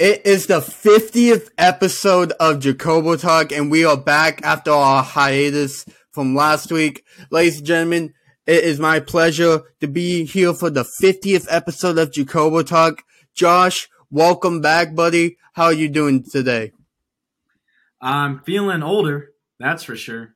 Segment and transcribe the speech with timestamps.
[0.00, 5.84] It is the 50th episode of Jacobo Talk, and we are back after our hiatus
[6.10, 7.04] from last week.
[7.30, 8.14] Ladies and gentlemen,
[8.46, 13.02] it is my pleasure to be here for the 50th episode of Jacobo Talk.
[13.34, 15.36] Josh, welcome back, buddy.
[15.52, 16.72] How are you doing today?
[18.00, 20.34] I'm feeling older, that's for sure.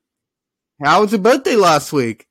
[0.84, 2.26] How was your birthday last week?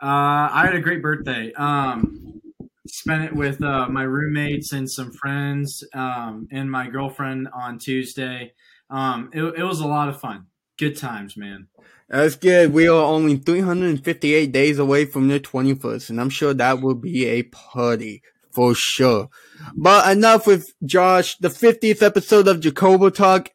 [0.00, 1.52] Uh, I had a great birthday.
[1.54, 2.40] Um,
[2.86, 8.52] spent it with uh, my roommates and some friends um, and my girlfriend on Tuesday.
[8.90, 10.46] Um, it, it was a lot of fun.
[10.78, 11.68] Good times, man.
[12.08, 12.72] That's good.
[12.72, 17.26] We are only 358 days away from the 21st, and I'm sure that will be
[17.26, 19.28] a party for sure.
[19.74, 21.36] But enough with Josh.
[21.38, 23.50] The 50th episode of Jacobo Talk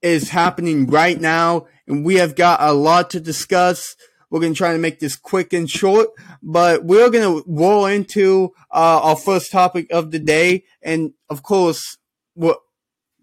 [0.00, 3.96] is happening right now, and we have got a lot to discuss.
[4.30, 6.08] We're going to try to make this quick and short,
[6.42, 10.64] but we're going to roll into uh, our first topic of the day.
[10.82, 11.98] And of course,
[12.34, 12.58] what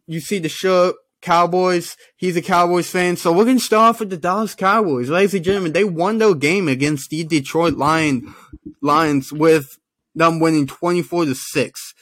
[0.07, 1.97] you see the shirt, Cowboys.
[2.15, 3.17] He's a Cowboys fan.
[3.17, 5.09] So we're going to start off with the Dallas Cowboys.
[5.09, 8.33] Ladies and gentlemen, they won their game against the Detroit Lion,
[8.81, 9.77] Lions with
[10.15, 11.93] them winning 24 to 6.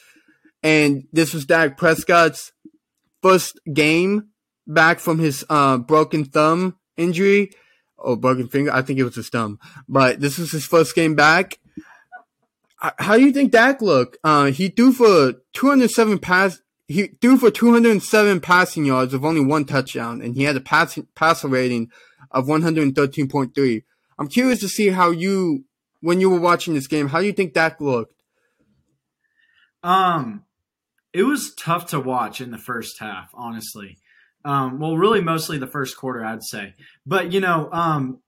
[0.62, 2.52] And this was Dak Prescott's
[3.24, 4.30] first game
[4.68, 7.52] back from his uh, broken thumb injury
[7.98, 8.72] or broken finger.
[8.72, 11.60] I think it was his thumb, but this was his first game back.
[12.80, 14.18] How do you think Dak looked?
[14.24, 16.62] Uh, he threw for 207 pass.
[16.88, 21.00] He threw for 207 passing yards with only one touchdown, and he had a pass
[21.16, 21.90] passer rating
[22.32, 23.84] of 113.3.
[24.20, 25.66] I'm curious to see how you,
[26.02, 28.14] when you were watching this game, how do you think Dak looked?
[29.84, 30.44] Um,
[31.14, 33.98] it was tough to watch in the first half, honestly.
[34.48, 36.74] Um, well, really, mostly the first quarter, I'd say.
[37.06, 38.22] But you know, um,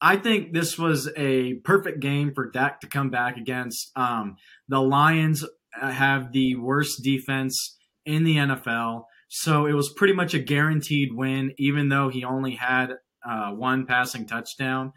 [0.00, 3.92] I think this was a perfect game for Dak to come back against.
[3.94, 4.36] Um,
[4.68, 5.44] the Lions
[5.78, 11.52] have the worst defense in the NFL, so it was pretty much a guaranteed win,
[11.58, 12.94] even though he only had
[13.28, 14.94] uh, one passing touchdown.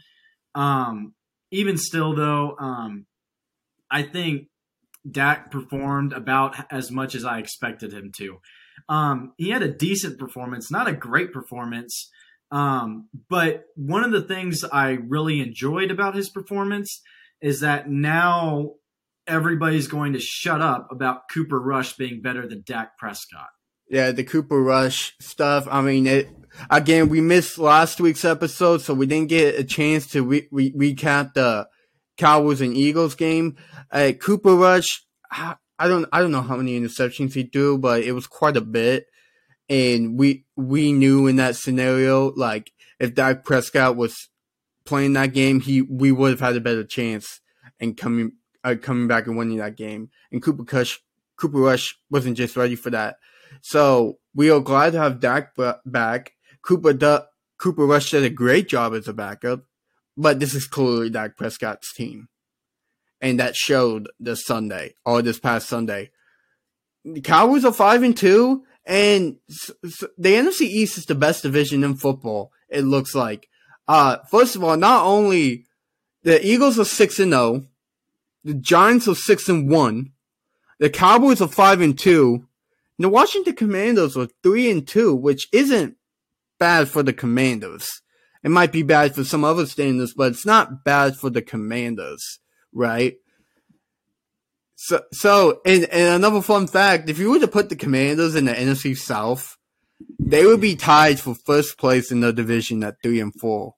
[0.56, 1.14] Um,
[1.52, 3.06] even still, though, um,
[3.92, 4.48] I think
[5.10, 8.38] Dak performed about as much as I expected him to.
[8.88, 12.10] Um, he had a decent performance, not a great performance.
[12.52, 17.02] Um, but one of the things I really enjoyed about his performance
[17.42, 18.72] is that now
[19.28, 23.50] everybody's going to shut up about Cooper Rush being better than Dak Prescott.
[23.90, 25.68] Yeah, the Cooper Rush stuff.
[25.70, 26.30] I mean, it,
[26.70, 30.74] again, we missed last week's episode, so we didn't get a chance to re- re-
[30.74, 31.68] recap the
[32.18, 33.56] Cowboys and Eagles game.
[33.92, 35.06] Uh, Cooper Rush,
[35.80, 38.62] I don't I don't know how many interceptions he threw, but it was quite a
[38.62, 39.08] bit.
[39.70, 44.30] And we we knew in that scenario, like if Dak Prescott was
[44.84, 47.40] playing that game, he we would have had a better chance
[47.80, 50.10] and coming uh, coming back and winning that game.
[50.32, 51.00] And Cooper Rush
[51.38, 53.16] Cooper Rush wasn't just ready for that.
[53.62, 56.34] So we are glad to have Dak back.
[56.62, 57.26] Cooper du-
[57.58, 59.64] Cooper Rush did a great job as a backup,
[60.18, 62.28] but this is clearly Dak Prescott's team
[63.22, 66.12] and that showed this Sunday or this past Sunday.
[67.06, 69.38] The Cowboys are five and two, and
[70.18, 72.52] the NFC East is the best division in football.
[72.70, 73.50] It looks like.
[73.88, 75.66] Uh, first of all, not only
[76.24, 77.66] the Eagles are six and zero, oh,
[78.44, 80.12] the Giants are six and one,
[80.80, 82.46] the Cowboys are five and two,
[82.98, 85.96] and the Washington Commanders are three and two, which isn't
[86.60, 88.02] bad for the Commanders.
[88.44, 92.40] It might be bad for some other standards, but it's not bad for the Commanders
[92.74, 93.16] right?
[94.76, 98.46] So, so, and, and another fun fact, if you were to put the Commanders in
[98.46, 99.58] the NFC South,
[100.18, 103.76] they would be tied for first place in the division at three and four.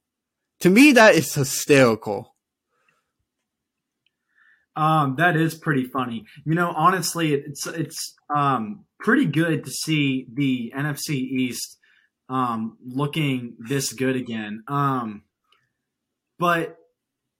[0.59, 2.35] To me, that is hysterical.
[4.75, 6.25] Um, that is pretty funny.
[6.45, 11.77] You know, honestly, it's it's um pretty good to see the NFC East
[12.29, 14.63] um looking this good again.
[14.67, 15.23] Um,
[16.39, 16.77] but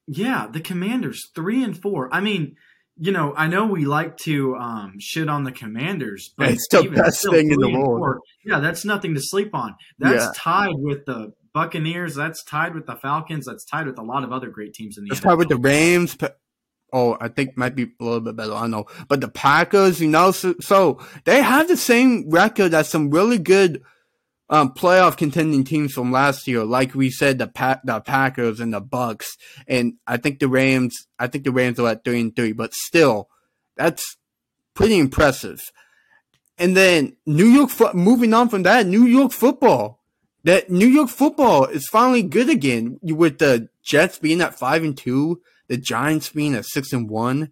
[0.08, 2.14] yeah, the Commanders three and four.
[2.14, 2.56] I mean,
[2.98, 6.90] you know, I know we like to um, shit on the Commanders, but it's the
[6.90, 8.00] best still, thing in the world.
[8.00, 9.76] Four, yeah, that's nothing to sleep on.
[10.00, 10.32] That's yeah.
[10.36, 12.16] tied with the Buccaneers.
[12.16, 13.46] That's tied with the Falcons.
[13.46, 15.10] That's tied with a lot of other great teams in the.
[15.10, 16.18] That's tied with the Rams.
[16.94, 18.54] Oh, I think might be a little bit better.
[18.54, 22.74] I don't know, but the Packers, you know, so, so they have the same record
[22.74, 23.82] as some really good
[24.52, 28.74] um, playoff contending teams from last year, like we said, the pa- the Packers and
[28.74, 31.08] the Bucks, and I think the Rams.
[31.18, 33.30] I think the Rams are at three and three, but still,
[33.78, 34.18] that's
[34.74, 35.62] pretty impressive.
[36.58, 37.72] And then New York.
[37.96, 40.04] Moving on from that, New York football.
[40.44, 44.98] That New York football is finally good again, with the Jets being at five and
[44.98, 47.52] two, the Giants being at six and one,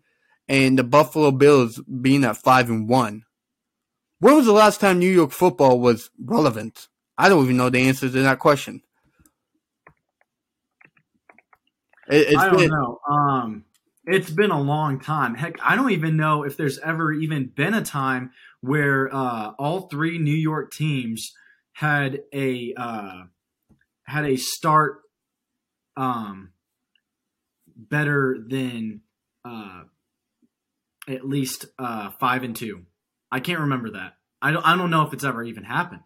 [0.50, 3.24] and the Buffalo Bills being at five and one.
[4.20, 6.88] When was the last time New York football was relevant?
[7.18, 8.82] I don't even know the answer to that question.
[12.08, 13.00] It, I don't been, know.
[13.10, 13.66] Um,
[14.06, 15.36] it's been a long time.
[15.36, 18.32] Heck, I don't even know if there's ever even been a time
[18.62, 21.34] where uh, all three New York teams
[21.74, 23.24] had a uh,
[24.06, 25.02] had a start
[25.96, 26.52] um,
[27.76, 29.02] better than
[29.46, 29.84] uh,
[31.08, 32.86] at least uh, five and two.
[33.32, 34.16] I can't remember that.
[34.42, 34.66] I don't.
[34.66, 36.04] I don't know if it's ever even happened.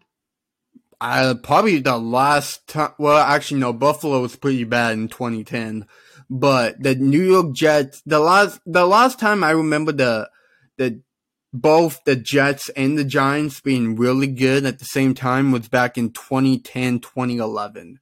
[1.00, 2.92] Uh, probably the last time.
[2.98, 3.72] Well, actually, no.
[3.72, 5.86] Buffalo was pretty bad in 2010,
[6.28, 8.02] but the New York Jets.
[8.04, 10.30] The last, the last time I remember the,
[10.76, 11.00] the,
[11.52, 15.96] both the Jets and the Giants being really good at the same time was back
[15.96, 18.00] in 2010, 2011.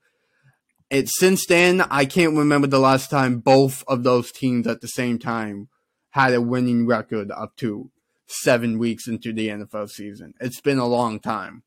[0.91, 4.89] It since then, I can't remember the last time both of those teams at the
[4.89, 5.69] same time
[6.11, 7.91] had a winning record up to
[8.33, 10.35] seven weeks into the NFL season.
[10.41, 11.63] It's been a long time.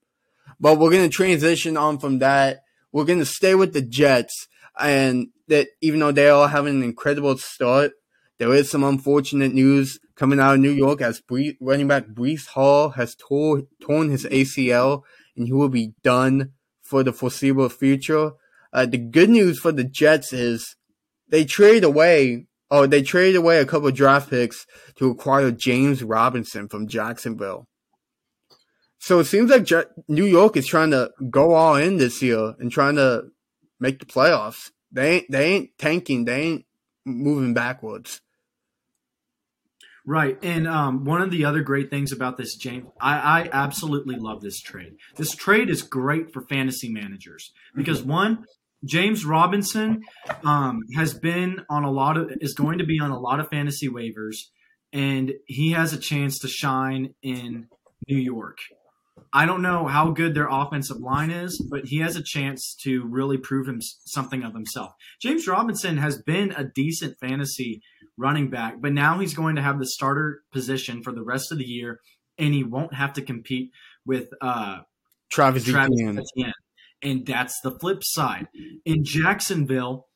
[0.59, 2.63] But we're going to transition on from that.
[2.91, 4.47] We're going to stay with the Jets.
[4.79, 7.93] And that even though they all have an incredible start,
[8.37, 12.47] there is some unfortunate news coming out of New York as Bree, running back Breece
[12.47, 15.03] Hall has tore, torn his ACL
[15.35, 16.51] and he will be done
[16.81, 18.31] for the foreseeable future.
[18.73, 20.75] Uh, the good news for the Jets is
[21.29, 24.65] they trade away Oh, they traded away a couple draft picks
[24.95, 27.67] to acquire James Robinson from Jacksonville.
[28.99, 29.67] So it seems like
[30.07, 33.25] New York is trying to go all in this year and trying to
[33.79, 34.71] make the playoffs.
[34.91, 36.25] They ain't they ain't tanking.
[36.25, 36.65] They ain't
[37.05, 38.21] moving backwards.
[40.07, 44.17] Right, and um, one of the other great things about this, James, I, I absolutely
[44.17, 44.93] love this trade.
[45.15, 48.45] This trade is great for fantasy managers because one,
[48.85, 50.01] James Robinson
[50.43, 53.49] um, has been on a lot of is going to be on a lot of
[53.49, 54.37] fantasy waivers,
[54.93, 57.67] and he has a chance to shine in
[58.07, 58.57] New York.
[59.33, 63.05] I don't know how good their offensive line is, but he has a chance to
[63.05, 64.93] really prove him something of himself.
[65.21, 67.81] James Robinson has been a decent fantasy
[68.17, 71.57] running back, but now he's going to have the starter position for the rest of
[71.57, 71.99] the year,
[72.37, 73.71] and he won't have to compete
[74.05, 74.79] with uh,
[75.29, 76.53] Travis, Travis Etienne.
[77.01, 78.47] And that's the flip side.
[78.85, 80.07] In Jacksonville,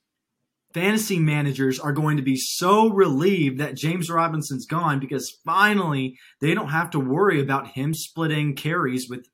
[0.74, 6.54] fantasy managers are going to be so relieved that James Robinson's gone because finally they
[6.54, 9.28] don't have to worry about him splitting carries with.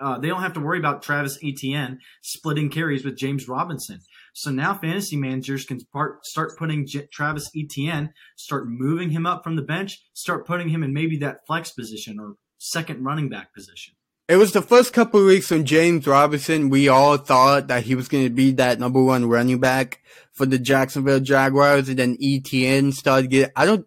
[0.00, 4.00] Uh, they don't have to worry about Travis Etienne splitting carries with James Robinson.
[4.34, 9.44] So now fantasy managers can start, start putting J- Travis Etienne, start moving him up
[9.44, 13.54] from the bench, start putting him in maybe that flex position or second running back
[13.54, 13.94] position.
[14.28, 18.08] It was the first couple weeks when James Robinson, we all thought that he was
[18.08, 20.00] going to be that number one running back
[20.32, 21.88] for the Jacksonville Jaguars.
[21.88, 23.86] And then Etienne started getting, I don't,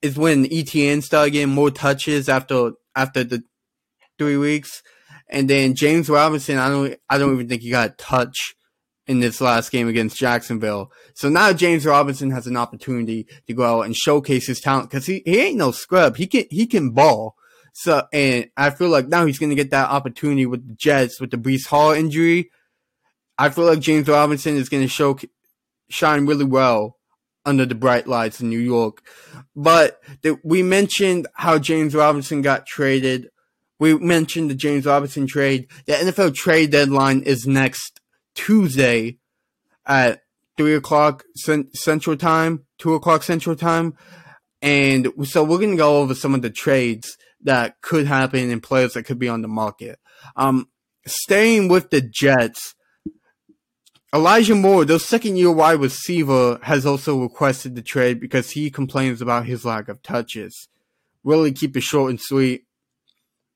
[0.00, 3.42] It's when Etienne started getting more touches after, after the
[4.18, 4.82] three weeks.
[5.28, 8.54] And then James Robinson, I don't, I don't even think he got a touch
[9.06, 10.90] in this last game against Jacksonville.
[11.14, 15.06] So now James Robinson has an opportunity to go out and showcase his talent because
[15.06, 16.16] he, he ain't no scrub.
[16.16, 17.36] He can, he can ball.
[17.72, 21.20] So, and I feel like now he's going to get that opportunity with the Jets
[21.20, 22.50] with the Breece Hall injury.
[23.38, 25.18] I feel like James Robinson is going to show
[25.88, 26.98] shine really well
[27.44, 29.02] under the bright lights in New York.
[29.56, 33.30] But the, we mentioned how James Robinson got traded.
[33.78, 35.66] We mentioned the James Robinson trade.
[35.86, 38.00] The NFL trade deadline is next
[38.34, 39.18] Tuesday
[39.86, 40.22] at
[40.56, 43.96] three o'clock Central Time, two o'clock Central Time.
[44.60, 48.62] And so we're going to go over some of the trades that could happen and
[48.62, 49.98] players that could be on the market.
[50.36, 50.68] Um,
[51.06, 52.74] staying with the Jets,
[54.14, 59.22] Elijah Moore, the second year wide receiver, has also requested the trade because he complains
[59.22, 60.68] about his lack of touches.
[61.24, 62.64] Really keep it short and sweet.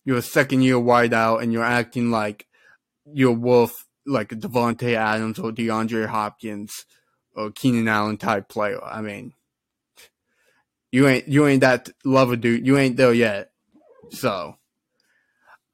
[0.04, 2.46] You're a second year wide out and you're acting like
[3.04, 3.74] you're worth
[4.06, 6.72] like a Davante Adams or DeAndre Hopkins
[7.34, 8.82] or Keenan Allen type player.
[8.82, 9.34] I mean,
[10.90, 12.66] you ain't you ain't that lover dude.
[12.66, 13.50] You ain't there yet.
[14.10, 14.56] So,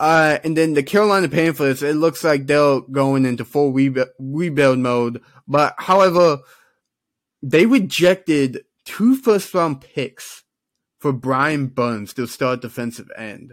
[0.00, 4.78] uh, and then the Carolina Panthers, it looks like they're going into full rebu- rebuild
[4.78, 5.22] mode.
[5.46, 6.38] But however,
[7.42, 10.42] they rejected two first round picks
[10.98, 13.52] for Brian Burns to start defensive end.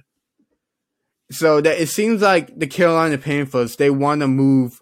[1.32, 4.80] So that it seems like the Carolina Panthers they want to move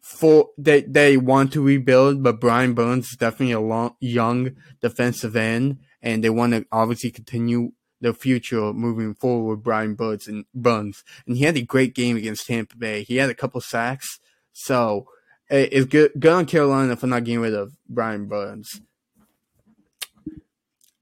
[0.00, 5.36] for they they want to rebuild, but Brian Burns is definitely a long, young defensive
[5.36, 10.44] end, and they want to obviously continue the future moving forward with Brian Burns and
[10.54, 11.02] Burns.
[11.26, 13.02] And he had a great game against Tampa Bay.
[13.02, 14.20] He had a couple sacks.
[14.52, 15.08] So
[15.48, 18.80] it's good, good on Carolina for not getting rid of Brian Burns.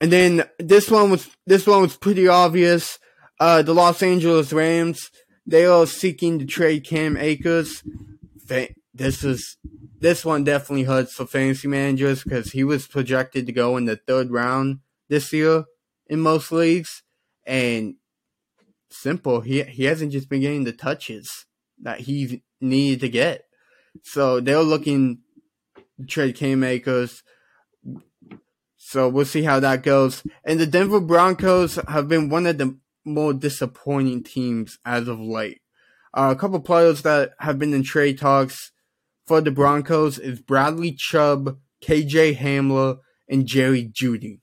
[0.00, 2.98] And then this one was this one was pretty obvious.
[3.40, 5.10] Uh, the Los Angeles Rams,
[5.46, 7.82] they are seeking to trade Cam Akers.
[8.92, 9.56] This is
[10.00, 13.96] this one definitely hurts for fantasy managers because he was projected to go in the
[13.96, 15.64] third round this year
[16.06, 17.02] in most leagues,
[17.46, 17.96] and
[18.90, 21.46] simple, he he hasn't just been getting the touches
[21.82, 23.44] that he needed to get.
[24.02, 25.20] So they're looking
[26.08, 27.22] trade Cam Akers.
[28.76, 30.22] So we'll see how that goes.
[30.44, 35.60] And the Denver Broncos have been one of the more disappointing teams as of late.
[36.12, 38.72] Uh, a couple players that have been in trade talks
[39.26, 44.40] for the Broncos is Bradley Chubb, KJ Hamler, and Jerry Jeudy.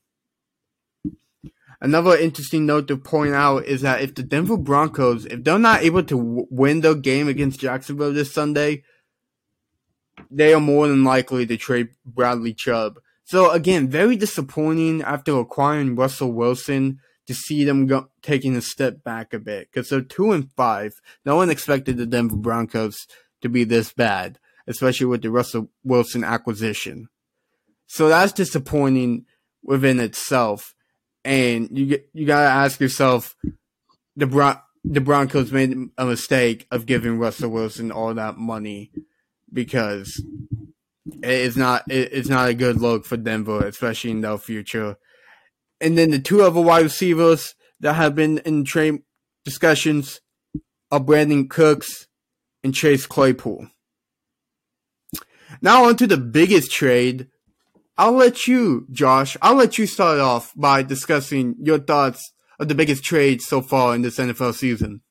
[1.82, 5.82] Another interesting note to point out is that if the Denver Broncos, if they're not
[5.82, 8.84] able to w- win their game against Jacksonville this Sunday,
[10.30, 13.00] they are more than likely to trade Bradley Chubb.
[13.24, 19.02] So again, very disappointing after acquiring Russell Wilson to see them go, taking a step
[19.02, 20.94] back a bit because they're two and five.
[21.26, 23.08] No one expected the Denver Broncos
[23.40, 27.08] to be this bad, especially with the Russell Wilson acquisition.
[27.88, 29.26] So that's disappointing
[29.64, 30.76] within itself.
[31.24, 33.36] And you get, you gotta ask yourself,
[34.16, 38.90] the Bron- the Broncos made a mistake of giving Russell Wilson all that money
[39.52, 40.22] because
[41.22, 44.96] it's not it's not a good look for Denver, especially in their future.
[45.80, 49.02] And then the two other wide receivers that have been in trade
[49.44, 50.20] discussions
[50.90, 52.06] are Brandin Cooks
[52.62, 53.68] and Chase Claypool.
[55.60, 57.28] Now on to the biggest trade.
[57.98, 62.74] I'll let you, Josh, I'll let you start off by discussing your thoughts of the
[62.74, 65.02] biggest trade so far in this NFL season.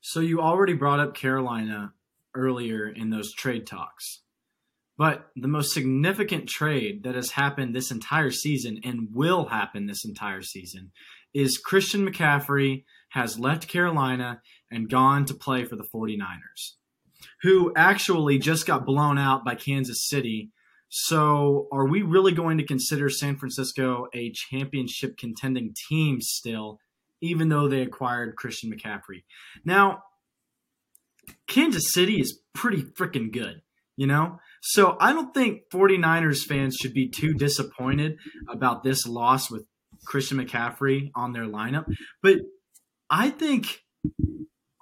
[0.00, 1.92] So you already brought up Carolina
[2.34, 4.22] earlier in those trade talks.
[4.98, 10.04] But the most significant trade that has happened this entire season and will happen this
[10.04, 10.92] entire season
[11.34, 14.40] is Christian McCaffrey has left Carolina
[14.70, 16.76] and gone to play for the 49ers,
[17.42, 20.50] who actually just got blown out by Kansas City.
[20.88, 26.78] So, are we really going to consider San Francisco a championship contending team still,
[27.20, 29.24] even though they acquired Christian McCaffrey?
[29.64, 30.02] Now,
[31.46, 33.62] Kansas City is pretty freaking good,
[33.96, 34.38] you know?
[34.62, 38.16] So I don't think 49ers fans should be too disappointed
[38.48, 39.66] about this loss with
[40.04, 41.86] Christian McCaffrey on their lineup.
[42.22, 42.38] But
[43.10, 43.82] I think,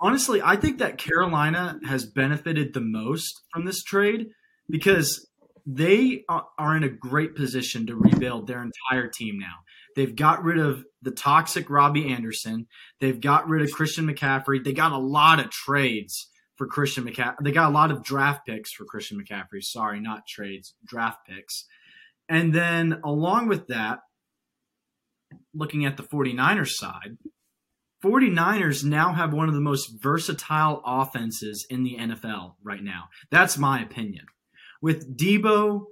[0.00, 4.28] honestly, I think that Carolina has benefited the most from this trade
[4.68, 5.28] because
[5.66, 9.56] they are in a great position to rebuild their entire team now.
[9.96, 12.66] They've got rid of the toxic Robby Anderson.
[13.00, 14.62] They've got rid of Christian McCaffrey.
[14.62, 17.36] They got a lot of trades for Christian McCaffrey.
[17.42, 19.62] They got a lot of draft picks for Christian McCaffrey.
[19.62, 21.64] Sorry, not trades, draft picks.
[22.28, 24.00] And then along with that,
[25.54, 27.16] looking at the 49ers side,
[28.04, 33.04] 49ers now have one of the most versatile offenses in the NFL right now.
[33.30, 34.26] That's my opinion.
[34.84, 35.84] With Deebo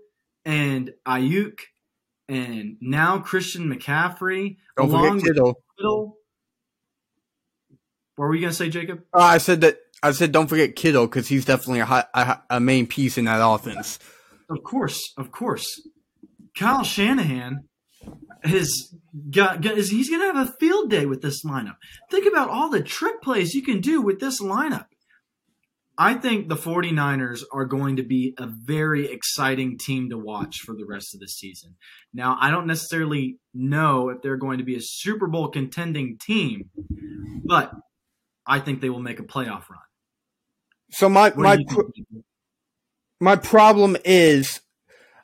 [0.44, 1.60] and Aiyuk
[2.28, 5.24] and now Christian McCaffrey, Don't along with
[5.78, 6.18] Kittle.
[8.16, 9.00] What were you going to say, Jacob?
[9.14, 12.60] Uh, I said that I said don't forget Kittle because he's definitely a, a, a
[12.60, 13.98] main piece in that offense.
[14.50, 15.66] Of course, of course.
[16.54, 17.60] Kyle Shanahan
[18.44, 18.94] has
[19.30, 21.76] got, got is he's going to have a field day with this lineup.
[22.10, 24.88] Think about all the trick plays you can do with this lineup.
[25.98, 30.74] I think the 49ers are going to be a very exciting team to watch for
[30.74, 31.76] the rest of the season.
[32.14, 36.70] Now, I don't necessarily know if they're going to be a Super Bowl contending team,
[37.44, 37.72] but
[38.46, 39.80] I think they will make a playoff run.
[40.90, 41.58] So my my
[43.20, 44.60] my problem is,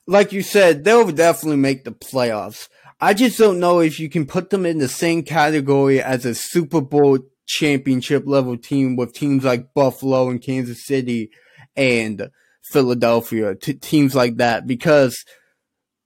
[0.06, 2.68] like you said, they'll definitely make the playoffs.
[3.00, 6.34] I just don't know if you can put them in the same category as a
[6.34, 11.30] Super Bowl championship level team with teams like Buffalo and Kansas City
[11.76, 12.30] and
[12.62, 15.24] Philadelphia, t- teams like that, because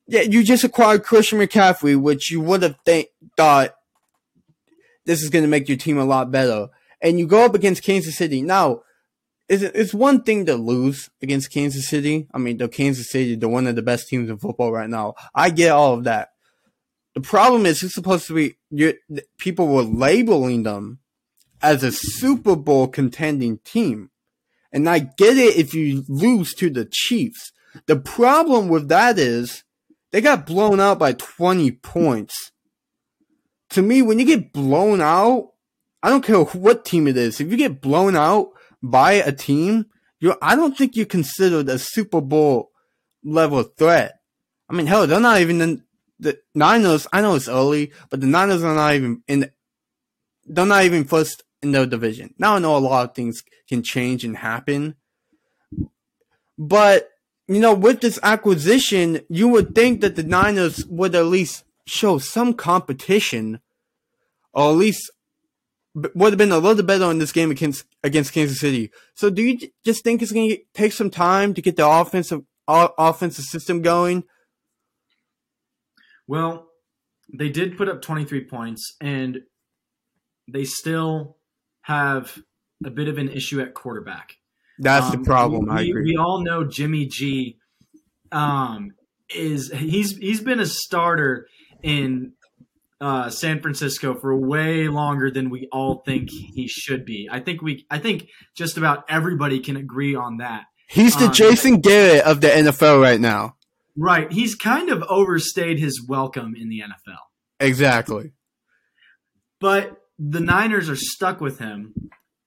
[0.06, 3.74] yeah, you just acquired Christian McCaffrey, which you would have th- thought
[5.04, 6.68] this is going to make your team a lot better,
[7.00, 8.82] and you go up against Kansas City now
[9.52, 12.26] it's, it's one thing to lose against Kansas City.
[12.32, 15.14] I mean, the Kansas City, they're one of the best teams in football right now.
[15.34, 16.30] I get all of that.
[17.14, 18.54] The problem is, it's supposed to be
[19.36, 21.00] people were labeling them
[21.62, 24.10] as a Super Bowl contending team,
[24.72, 27.52] and I get it if you lose to the Chiefs.
[27.86, 29.64] The problem with that is
[30.10, 32.52] they got blown out by 20 points.
[33.70, 35.52] To me, when you get blown out,
[36.02, 37.40] I don't care what team it is.
[37.40, 38.48] If you get blown out
[38.82, 39.86] by a team,
[40.20, 42.70] you I don't think you're considered a Super Bowl
[43.24, 44.20] level threat.
[44.68, 45.84] I mean, hell, they're not even in
[46.18, 47.06] the Niners.
[47.12, 49.52] I know it's early, but the Niners are not even in The,
[50.44, 52.34] they're not even first in their division.
[52.38, 54.96] Now I know a lot of things can change and happen,
[56.58, 57.08] but
[57.48, 62.18] you know, with this acquisition, you would think that the Niners would at least show
[62.18, 63.60] some competition,
[64.52, 65.10] or at least
[65.94, 68.90] would have been a little better in this game against against Kansas City.
[69.14, 72.42] So, do you just think it's going to take some time to get the offensive
[72.68, 74.24] offensive system going?
[76.26, 76.68] Well,
[77.32, 79.40] they did put up 23 points, and
[80.48, 81.36] they still
[81.82, 82.38] have
[82.84, 84.36] a bit of an issue at quarterback.
[84.78, 85.66] That's um, the problem.
[85.66, 86.04] We, I agree.
[86.04, 87.58] We all know Jimmy G.
[88.30, 88.92] Um,
[89.34, 91.46] is he's he's been a starter
[91.82, 92.32] in
[93.00, 97.28] uh, San Francisco for way longer than we all think he should be.
[97.30, 100.64] I think we I think just about everybody can agree on that.
[100.88, 103.56] He's the um, Jason Garrett of the NFL right now.
[103.96, 104.30] Right.
[104.30, 107.18] He's kind of overstayed his welcome in the NFL.
[107.60, 108.32] Exactly.
[109.58, 111.94] But the Niners are stuck with him.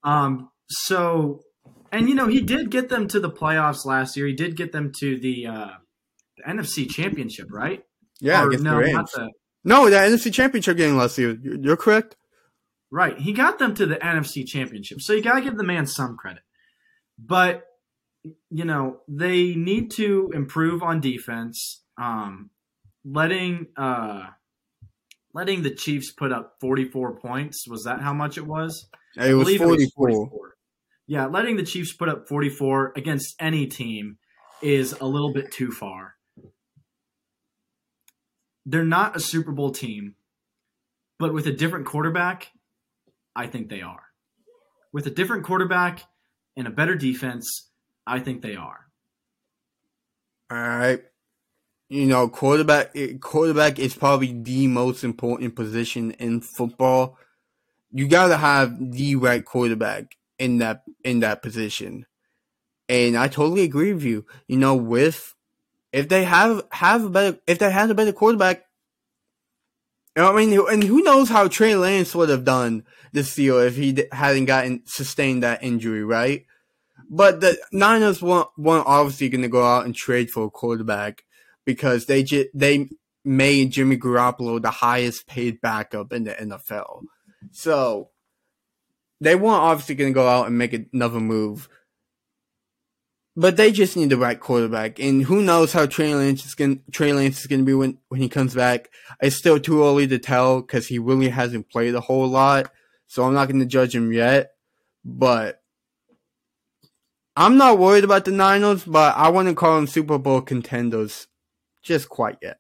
[0.04, 1.42] Um, so,
[1.92, 4.28] and you know, he did get them to the playoffs last year.
[4.28, 5.72] He did get them to the, uh,
[6.38, 7.84] the NFC Championship, right?
[8.22, 9.30] Yeah, or, no, not the,
[9.66, 11.38] no, the NFC Championship game last year.
[11.42, 12.16] You're correct.
[12.92, 13.18] Right.
[13.18, 15.02] He got them to the NFC Championship.
[15.02, 16.44] So you got to give the man some credit.
[17.20, 17.64] But,
[18.50, 21.84] you know, they need to improve on defense.
[21.98, 22.52] Um,
[23.04, 24.28] letting, uh,
[25.36, 27.68] letting the Chiefs put up 44 points.
[27.68, 28.88] Was that how much it was?
[29.18, 29.68] It was 44.
[29.68, 30.56] It was 44.
[31.08, 34.18] Yeah, letting the Chiefs put up 44 against any team
[34.64, 36.16] is a little bit too far.
[38.66, 40.16] They're not a Super Bowl team,
[41.20, 42.50] but with a different quarterback,
[43.36, 44.06] I think they are.
[44.92, 46.06] With a different quarterback
[46.56, 47.70] and a better defense,
[48.08, 48.88] I think they are.
[50.50, 51.02] All right
[51.90, 57.18] you know, quarterback quarterback is probably the most important position in football.
[57.92, 62.06] You gotta have the right quarterback in that in that position.
[62.90, 64.26] And I totally agree with you.
[64.48, 65.36] You know, with
[65.92, 68.66] if they have have a better if they had a better quarterback,
[70.16, 73.66] you know, I mean, and who knows how Trey Lance would have done this year
[73.66, 76.46] if he hadn't gotten sustained that injury, right?
[77.10, 81.25] But the Niners weren't, weren't obviously going to go out and trade for a quarterback
[81.66, 82.90] because they just they
[83.26, 87.04] made Jimmy Garoppolo the highest paid backup in the NFL.
[87.52, 88.12] So
[89.20, 91.68] they weren't obviously going to go out and make another move.
[93.38, 96.82] But they just need the right quarterback, and who knows how Trey Lance is going
[96.92, 98.90] Trey Lance is going to be when when he comes back.
[99.22, 102.72] It's still too early to tell because he really hasn't played a whole lot,
[103.08, 104.52] so I'm not going to judge him yet.
[105.04, 105.62] But
[107.36, 111.28] I'm not worried about the Niners, but I want to call them Super Bowl contenders
[111.86, 112.58] just quite yet.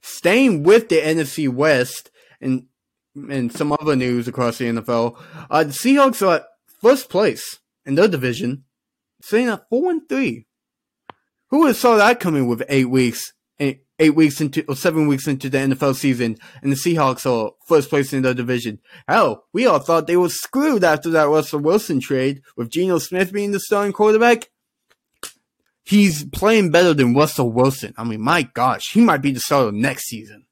[0.00, 2.66] Staying with the NFC West and
[3.14, 5.20] and some other news across the NFL,
[5.50, 6.46] uh, the Seahawks are at
[6.80, 8.64] first place in their division,
[9.20, 10.46] sitting at four and three.
[11.50, 15.08] Who would have saw that coming with eight weeks, eight, eight weeks into or seven
[15.08, 18.78] weeks into the NFL season, and the Seahawks are first place in their division?
[19.08, 23.32] Hell, we all thought they were screwed after that Russell Wilson trade, with Geno Smith
[23.32, 24.50] being the starting quarterback
[25.88, 27.94] he's playing better than Russell Wilson.
[27.96, 30.44] I mean, my gosh, he might be the starter next season.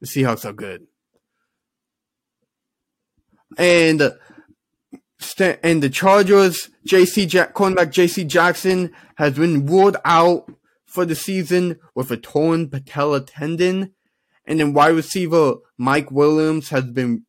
[0.00, 0.86] The Seahawks are good.
[3.58, 4.12] And
[5.62, 10.50] and the Chargers, JC Jack, cornerback JC Jackson has been ruled out
[10.86, 13.92] for the season with a torn patella tendon.
[14.46, 17.26] And then wide receiver Mike Williams has been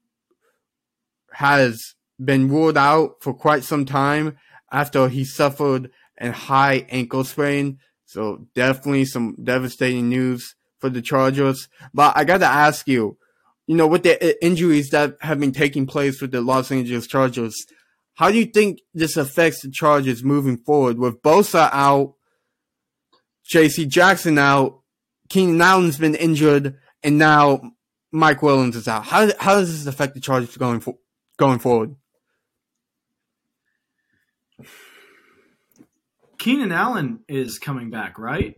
[1.34, 4.38] has been ruled out for quite some time
[4.72, 7.80] after he suffered and high ankle sprain.
[8.06, 11.68] So definitely some devastating news for the Chargers.
[11.94, 13.18] But I got to ask you,
[13.68, 17.56] you know, with the injuries that have been taking place with the Los Angeles Chargers,
[18.16, 22.16] how do you think this affects the Chargers moving forward with Bosa out,
[23.46, 23.86] J.C.
[23.86, 24.82] Jackson out,
[25.30, 27.62] Keenan Allen's been injured, and now
[28.12, 29.06] Mike Williams is out?
[29.06, 30.96] How how does this affect the Chargers going for,
[31.38, 31.96] going forward?
[36.40, 38.56] Keenan Allen is coming back, right?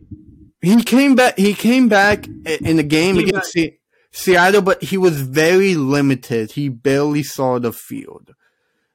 [0.60, 1.36] He came back.
[1.36, 3.72] He came back in the game against back.
[4.12, 6.52] Seattle, but he was very limited.
[6.52, 8.34] He barely saw the field.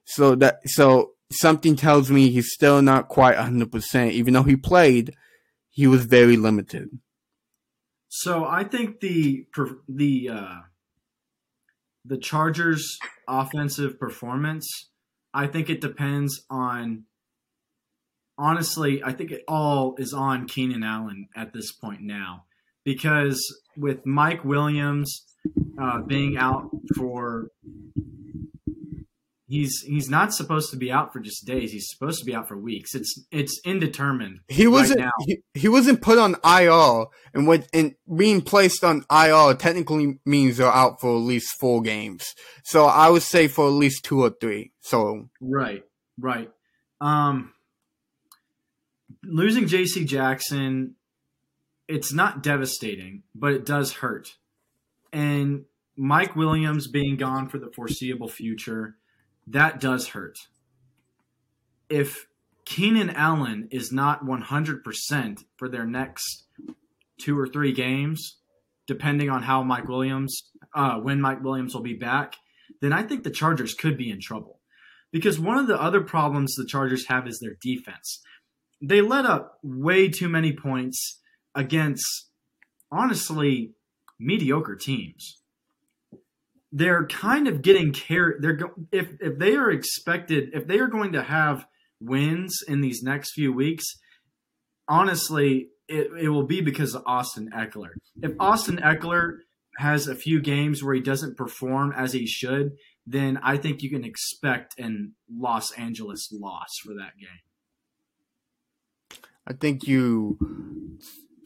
[0.04, 4.12] So that so something tells me he's still not quite 100%.
[4.12, 5.14] Even though he played,
[5.68, 6.88] he was very limited.
[8.08, 9.46] So I think the
[9.86, 10.60] the uh,
[12.04, 12.98] the Chargers'
[13.28, 14.66] offensive performance.
[15.34, 17.04] I think it depends on
[18.38, 22.44] honestly, I think it all is on Keenan Allen at this point now
[22.84, 23.40] because
[23.76, 25.24] with Mike Williams
[25.80, 27.48] uh, being out for
[29.48, 31.72] he's he's not supposed to be out for just days.
[31.72, 32.94] He's supposed to be out for weeks.
[32.94, 34.40] It's it's indeterminate.
[34.48, 35.00] He wasn't.
[35.00, 35.24] right now.
[35.26, 40.58] he, he wasn't put on IR, and what and being placed on IR technically means
[40.58, 42.34] they're out for at least four games.
[42.64, 44.72] So I would say for at least two or three.
[44.80, 45.82] So Right,
[46.18, 46.50] right.
[47.00, 47.52] Um,
[49.22, 50.04] losing J.C.
[50.04, 50.94] Jackson,
[51.86, 54.36] it's not devastating, but it does hurt.
[55.12, 55.64] And
[55.96, 58.96] Mike Williams being gone for the foreseeable future,
[59.46, 60.36] that does hurt.
[61.88, 62.26] If
[62.64, 66.44] Keenan Allen is not 100% for their next
[67.18, 68.36] two or three games,
[68.86, 72.36] depending on how Mike Williams, uh, when Mike Williams will be back,
[72.80, 74.60] then I think the Chargers could be in trouble
[75.10, 78.20] because one of the other problems the Chargers have is their defense.
[78.80, 81.20] They let up way too many points
[81.54, 82.28] against
[82.90, 83.72] honestly
[84.18, 85.40] mediocre teams.
[86.70, 88.42] They're kind of getting carried.
[88.42, 91.66] They're go- if if they are expected if they are going to have
[92.00, 93.84] wins in these next few weeks,
[94.86, 97.92] honestly, it, it will be because of Austin Ekeler.
[98.22, 99.38] If Austin Ekeler
[99.78, 102.72] has a few games where he doesn't perform as he should,
[103.06, 107.40] then I think you can expect an Los Angeles loss for that game.
[109.48, 110.38] I think you.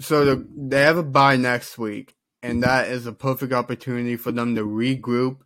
[0.01, 4.33] So the, they have a bye next week, and that is a perfect opportunity for
[4.33, 5.39] them to regroup.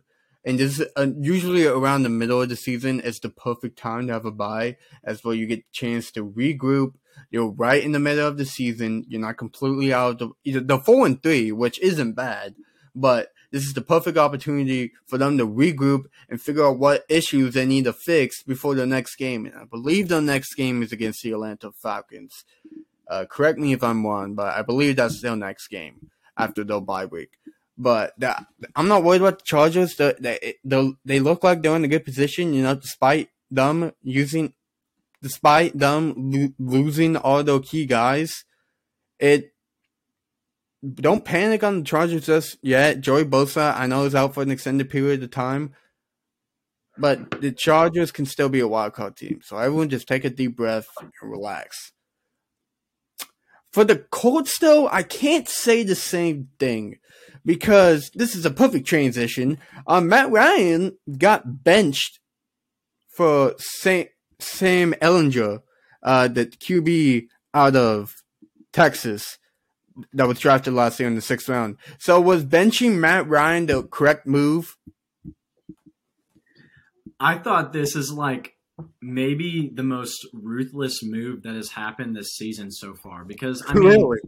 [0.43, 4.07] And this is uh, usually around the middle of the season is the perfect time
[4.07, 6.93] to have a bye, as well you get the chance to regroup.
[7.29, 9.05] You're right in the middle of the season.
[9.07, 12.55] You're not completely out of the, the four and three, which isn't bad,
[12.95, 17.53] but this is the perfect opportunity for them to regroup and figure out what issues
[17.53, 19.45] they need to fix before the next game.
[19.45, 22.43] And I believe the next game is against the Atlanta Falcons.
[23.09, 26.81] Uh, correct me if I'm wrong, but I believe that's their next game after their
[26.81, 27.31] bye week.
[27.77, 28.13] But
[28.75, 29.95] I'm not worried about the Chargers.
[29.95, 33.93] They, they, they, they look like they're in a good position, you know, despite them
[34.01, 34.53] using,
[35.21, 38.43] despite them lo- losing all their key guys.
[39.19, 39.53] It
[40.83, 43.01] don't panic on the Chargers just yet.
[43.01, 45.73] Joey Bosa, I know, is out for an extended period of time,
[46.97, 49.39] but the Chargers can still be a wild card team.
[49.43, 51.93] So everyone just take a deep breath and relax.
[53.71, 56.99] For the Colts, though, I can't say the same thing
[57.45, 59.59] because this is a perfect transition.
[59.87, 62.19] Um, Matt Ryan got benched
[63.07, 64.05] for Sam,
[64.39, 65.61] Sam Ehlinger,
[66.03, 68.15] uh, the QB out of
[68.73, 69.37] Texas
[70.13, 71.77] that was drafted last year in the sixth round.
[71.97, 74.77] So was benching Matt Ryan the correct move?
[77.19, 78.53] I thought this is like
[79.01, 83.87] maybe the most ruthless move that has happened this season so far because I mean
[83.87, 84.19] really?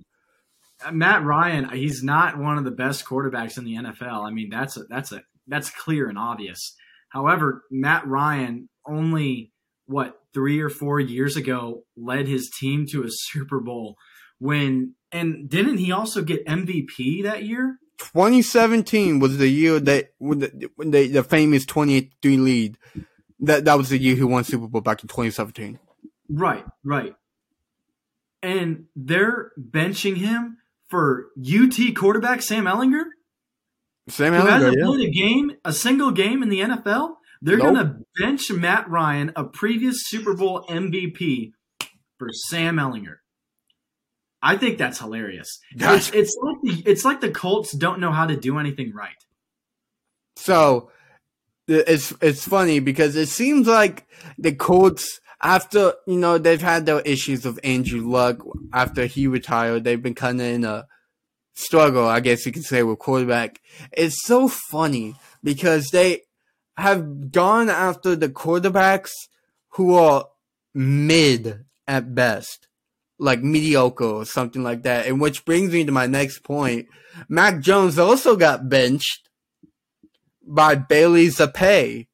[0.92, 4.26] Matt Ryan he's not one of the best quarterbacks in the NFL.
[4.26, 6.76] I mean that's a, that's a that's clear and obvious.
[7.10, 9.52] However, Matt Ryan only
[9.86, 13.96] what 3 or 4 years ago led his team to a Super Bowl
[14.40, 17.80] when and didn't he also get MVP that year?
[18.00, 22.78] 2017 was the year that when the, when the, the famous 28-3 lead.
[23.42, 25.80] That that was the year he won Super Bowl back in 2017.
[26.30, 27.16] Right, right.
[28.44, 30.58] And they're benching him
[30.90, 33.04] for UT quarterback Sam Ehlinger,
[34.10, 34.86] Sam who Ehlinger, hasn't yeah.
[34.86, 37.16] played a game, a single game in the NFL.
[37.42, 37.74] They're Nope.
[37.74, 41.54] going to bench Matt Ryan, a previous Super Bowl MVP,
[42.18, 43.18] for Sam Ehlinger.
[44.42, 45.60] I think that's hilarious.
[45.76, 48.94] That's- It's, it's like the it's like the Colts don't know how to do anything
[48.94, 49.12] right.
[50.38, 50.92] So
[51.68, 57.02] it's it's funny because it seems like the Colts after you know they've had their
[57.02, 58.38] issues with Andrew Luck
[58.74, 60.88] after he retired, they've been kind of in a
[61.54, 63.60] struggle, I guess you could say, with quarterback.
[63.92, 66.22] It's so funny because they
[66.78, 69.12] have gone after the quarterbacks
[69.72, 70.30] who are
[70.74, 72.69] mid at best.
[73.20, 75.06] Like mediocre or something like that.
[75.08, 76.88] And which brings me to my next point.
[77.28, 79.30] Mac Jones also got benched
[80.48, 82.08] by Bailey Zappe.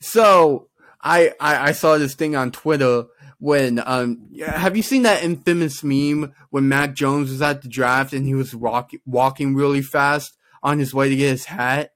[0.00, 0.68] So
[1.02, 3.04] I, I I saw this thing on Twitter
[3.38, 8.12] when um have you seen that infamous meme when Mac Jones was at the draft
[8.12, 11.92] and he was walk, walking really fast on his way to get his hat?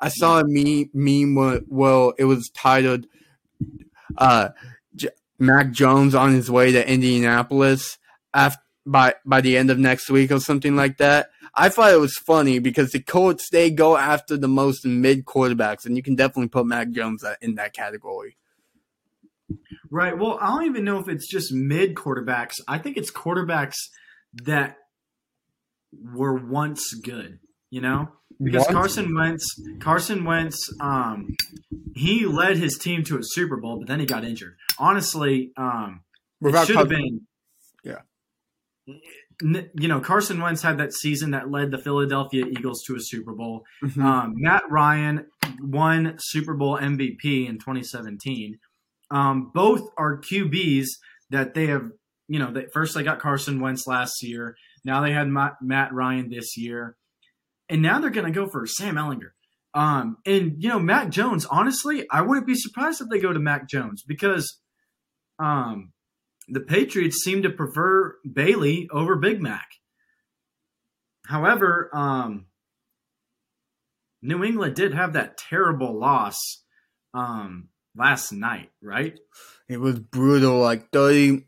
[0.00, 3.06] I saw a meme meme where, well it was titled
[4.16, 4.50] uh
[5.38, 7.98] Mac Jones on his way to Indianapolis
[8.34, 11.28] after by by the end of next week or something like that.
[11.54, 15.84] I thought it was funny because the Colts they go after the most mid quarterbacks,
[15.84, 18.36] and you can definitely put Mac Jones in that category.
[19.90, 20.18] Right.
[20.18, 22.54] Well, I don't even know if it's just mid quarterbacks.
[22.66, 23.76] I think it's quarterbacks
[24.44, 24.76] that
[25.92, 27.38] were once good.
[27.70, 28.08] You know,
[28.42, 28.72] because What?
[28.72, 31.34] Carson Wentz, Carson Wentz, um,
[31.94, 34.54] he led his team to a Super Bowl, but then he got injured.
[34.78, 36.02] Honestly, um,
[36.66, 37.22] should have been.
[37.82, 38.02] Yeah.
[39.40, 43.32] You know, Carson Wentz had that season that led the Philadelphia Eagles to a Super
[43.34, 43.64] Bowl.
[43.84, 44.02] Mhm.
[44.02, 45.26] Um, Matt Ryan
[45.60, 48.58] won Super Bowl MVP in 2017.
[49.10, 50.86] Um, both are QBs
[51.30, 51.90] that they have,
[52.26, 54.56] you know, they, first they got Carson Wentz last year.
[54.84, 56.96] Now they had Matt, Matt Ryan this year.
[57.68, 59.30] And now they're going to go for Sam Ehlinger.
[59.74, 63.38] Um, and, you know, Mac Jones, honestly, I wouldn't be surprised if they go to
[63.38, 64.60] Mac Jones because
[65.38, 65.92] um,
[66.48, 69.68] the Patriots seem to prefer Bailey over Big Mac.
[71.26, 72.46] However, um,
[74.22, 76.36] New England did have that terrible loss
[77.12, 79.18] um, last night, right?
[79.68, 81.44] It was brutal, like 30,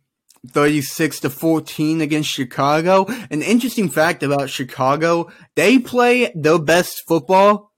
[0.48, 3.07] 36 to 14 against Chicago.
[3.31, 7.72] An interesting fact about Chicago, they play their best football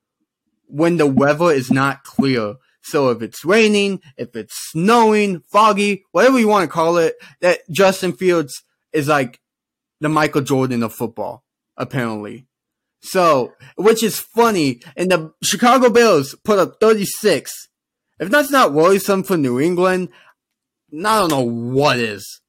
[0.66, 2.55] when the weather is not clear.
[2.83, 7.61] So if it's raining, if it's snowing, foggy, whatever you want to call it, that
[7.70, 9.40] Justin Fields is like
[10.01, 11.44] the Michael Jordan of football,
[11.77, 12.46] apparently.
[13.03, 17.53] So, which is funny, and the Chicago Bears put up 36.
[18.20, 20.09] If that's not worrisome for New England,
[20.92, 22.41] I don't know what is.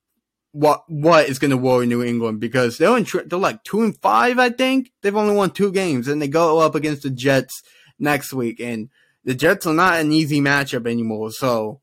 [0.53, 3.97] What what is going to worry New England because they're in, they're like two and
[3.97, 4.91] five, I think.
[5.01, 7.63] They've only won two games, and they go up against the Jets
[7.99, 8.89] next week, and
[9.23, 11.31] the Jets are not an easy matchup anymore.
[11.31, 11.81] So,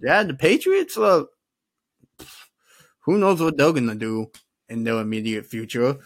[0.00, 0.96] yeah, the Patriots.
[0.96, 1.24] Uh,
[3.00, 4.30] who knows what they're going to do
[4.68, 5.98] in their immediate future?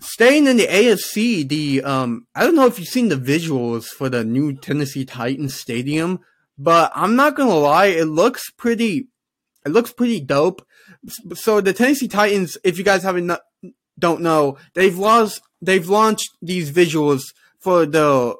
[0.00, 4.08] Staying in the AFC, the um, I don't know if you've seen the visuals for
[4.08, 6.18] the new Tennessee Titans stadium,
[6.58, 9.08] but I'm not gonna lie, it looks pretty,
[9.64, 10.66] it looks pretty dope.
[11.34, 13.30] So the Tennessee Titans, if you guys haven't
[13.98, 17.22] don't know, they've lost, they've launched these visuals
[17.58, 18.36] for the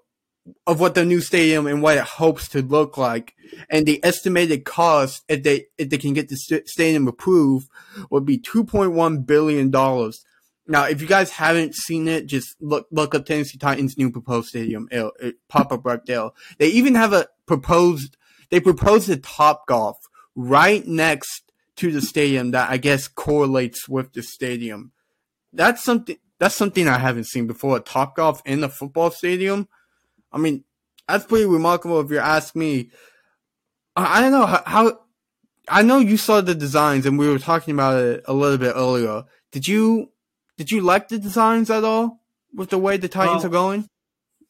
[0.67, 3.35] of what the new stadium and what it hopes to look like,
[3.71, 7.69] and the estimated cost if they if they can get the st- stadium approved
[8.11, 10.25] would be 2.1 billion dollars.
[10.67, 14.49] Now, if you guys haven't seen it, just look look up Tennessee Titans' new proposed
[14.49, 14.89] stadium.
[14.91, 16.31] It'll, it pop up right there.
[16.59, 18.17] They even have a proposed.
[18.51, 19.97] They proposed a Top Golf
[20.35, 21.43] right next
[21.77, 24.93] to the stadium that I guess correlates with the stadium.
[25.53, 26.17] That's something.
[26.39, 27.77] That's something I haven't seen before.
[27.77, 29.69] A Top Golf in a football stadium.
[30.33, 30.65] I mean,
[31.07, 32.91] that's pretty remarkable if you ask me.
[33.95, 34.99] I, I don't know how, how.
[35.69, 38.73] I know you saw the designs, and we were talking about it a little bit
[38.75, 39.25] earlier.
[39.53, 40.11] Did you?
[40.57, 42.23] Did you like the designs at all
[42.55, 43.89] with the way the Titans Well, are going?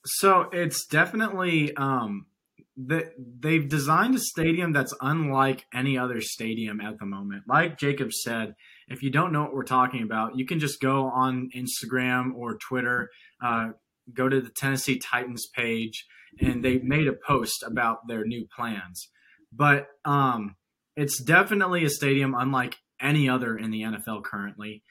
[0.04, 2.26] So it's definitely um,
[2.76, 7.44] that they've designed a stadium that's unlike any other stadium at the moment.
[7.46, 8.54] Like Jacob said,
[8.88, 12.56] if you don't know what we're talking about, you can just go on Instagram or
[12.56, 13.10] Twitter,
[13.42, 13.70] uh,
[14.12, 16.06] go to the Tennessee Titans page,
[16.40, 19.10] and they made a post about their new plans.
[19.52, 20.56] But um,
[20.96, 24.82] it's definitely a stadium unlike any other in the NFL currently.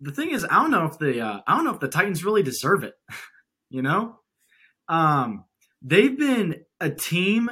[0.00, 2.24] The thing is, I don't know if the uh, I don't know if the Titans
[2.24, 2.94] really deserve it.
[3.70, 4.16] you know,
[4.88, 5.44] um,
[5.82, 7.50] they've been a team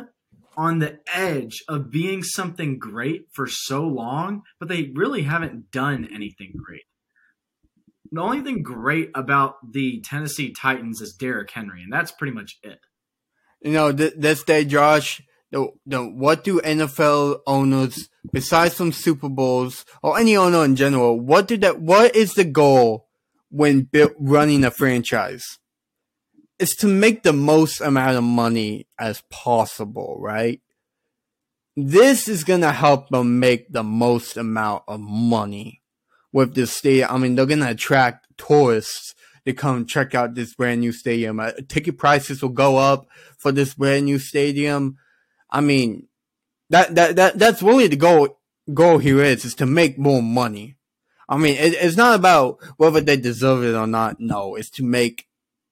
[0.56, 6.08] on the edge of being something great for so long, but they really haven't done
[6.12, 6.82] anything great.
[8.10, 12.58] The only thing great about the Tennessee Titans is Derrick Henry, and that's pretty much
[12.62, 12.80] it.
[13.60, 15.22] You know, th- this day, Josh.
[15.50, 21.18] The, the, what do NFL owners, besides from Super Bowls or any owner in general,
[21.18, 21.80] what do that?
[21.80, 23.08] What is the goal
[23.48, 25.58] when bu- running a franchise?
[26.58, 30.60] It's to make the most amount of money as possible, right?
[31.76, 35.82] This is gonna help them make the most amount of money
[36.32, 37.10] with this stadium.
[37.10, 39.14] I mean, they're gonna attract tourists
[39.46, 41.40] to come check out this brand new stadium.
[41.40, 44.98] Uh, ticket prices will go up for this brand new stadium.
[45.50, 46.08] I mean,
[46.70, 48.40] that that that that's really the goal.
[48.74, 50.76] Goal here is is to make more money.
[51.28, 54.18] I mean, it, it's not about whether they deserve it or not.
[54.18, 55.27] No, it's to make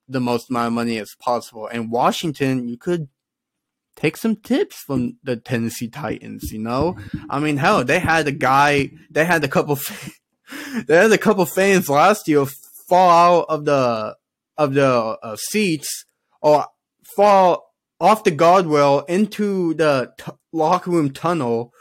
[0.09, 1.66] the most amount of money as possible.
[1.66, 3.09] And Washington, you could
[3.97, 6.53] take some tips from the Tennessee Titans.
[6.53, 6.97] You know,
[7.29, 8.90] I mean, hell, they had a guy.
[9.11, 9.79] They had a couple.
[10.87, 14.16] they had a couple fans last year fall out of the
[14.57, 14.88] of the
[15.23, 16.05] uh, seats
[16.40, 16.66] or
[17.16, 21.73] fall off the guardrail into the t- locker room tunnel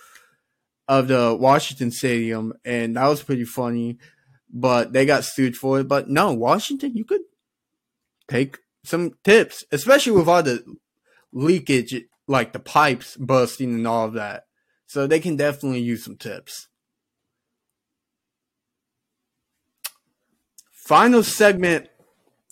[0.88, 3.98] of the Washington Stadium, and that was pretty funny.
[4.52, 5.88] But they got sued for it.
[5.88, 7.22] But no, Washington, you could
[8.28, 10.64] take some tips, especially with all the
[11.32, 14.44] leakage, like the pipes busting and all of that.
[14.88, 16.68] So they can definitely use some tips.
[20.72, 21.90] Final segment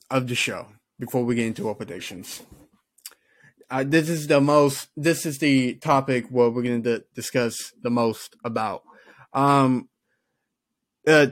[0.09, 0.67] of the show
[0.99, 2.41] before we get into our predictions.
[3.69, 4.89] Uh, this is the most.
[4.95, 8.83] This is the topic where we're going to discuss the most about.
[9.33, 9.89] Um,
[11.07, 11.27] uh,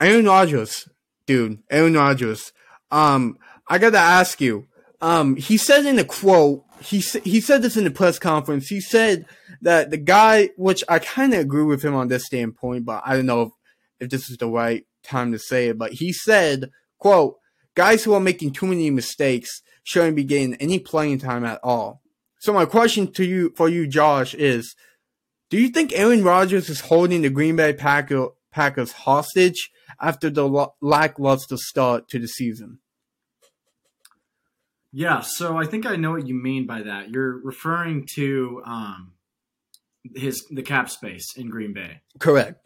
[0.00, 0.88] Aaron Rodgers,
[1.26, 2.52] dude, Aaron Rodgers.
[2.90, 4.66] Um, I gotta ask you.
[5.00, 8.68] Um, he said in a quote, he he said this in the press conference.
[8.68, 9.26] He said
[9.62, 13.16] that the guy, which I kind of agree with him on this standpoint, but I
[13.16, 13.48] don't know if,
[14.00, 15.78] if this is the right time to say it.
[15.78, 17.36] But he said, "quote
[17.74, 22.00] Guys who are making too many mistakes shouldn't be getting any playing time at all."
[22.38, 24.74] So my question to you, for you, Josh, is:
[25.50, 30.68] Do you think Aaron Rodgers is holding the Green Bay Packer, Packers hostage after the
[30.80, 32.80] lackluster start to the season?
[34.96, 37.10] Yeah, so I think I know what you mean by that.
[37.10, 39.14] You're referring to um,
[40.14, 42.02] his the cap space in Green Bay.
[42.20, 42.64] Correct.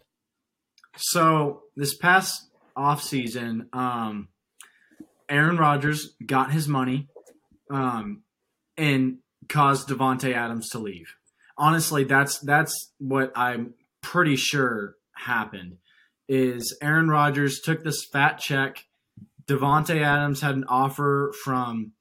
[0.98, 4.28] So this past offseason, um,
[5.30, 7.08] Aaron Rodgers got his money
[7.70, 8.24] um,
[8.76, 11.14] and caused Davante Adams to leave.
[11.56, 15.78] Honestly, that's that's what I'm pretty sure happened.
[16.28, 18.84] Is Aaron Rodgers took this fat check.
[19.46, 21.92] Davante Adams had an offer from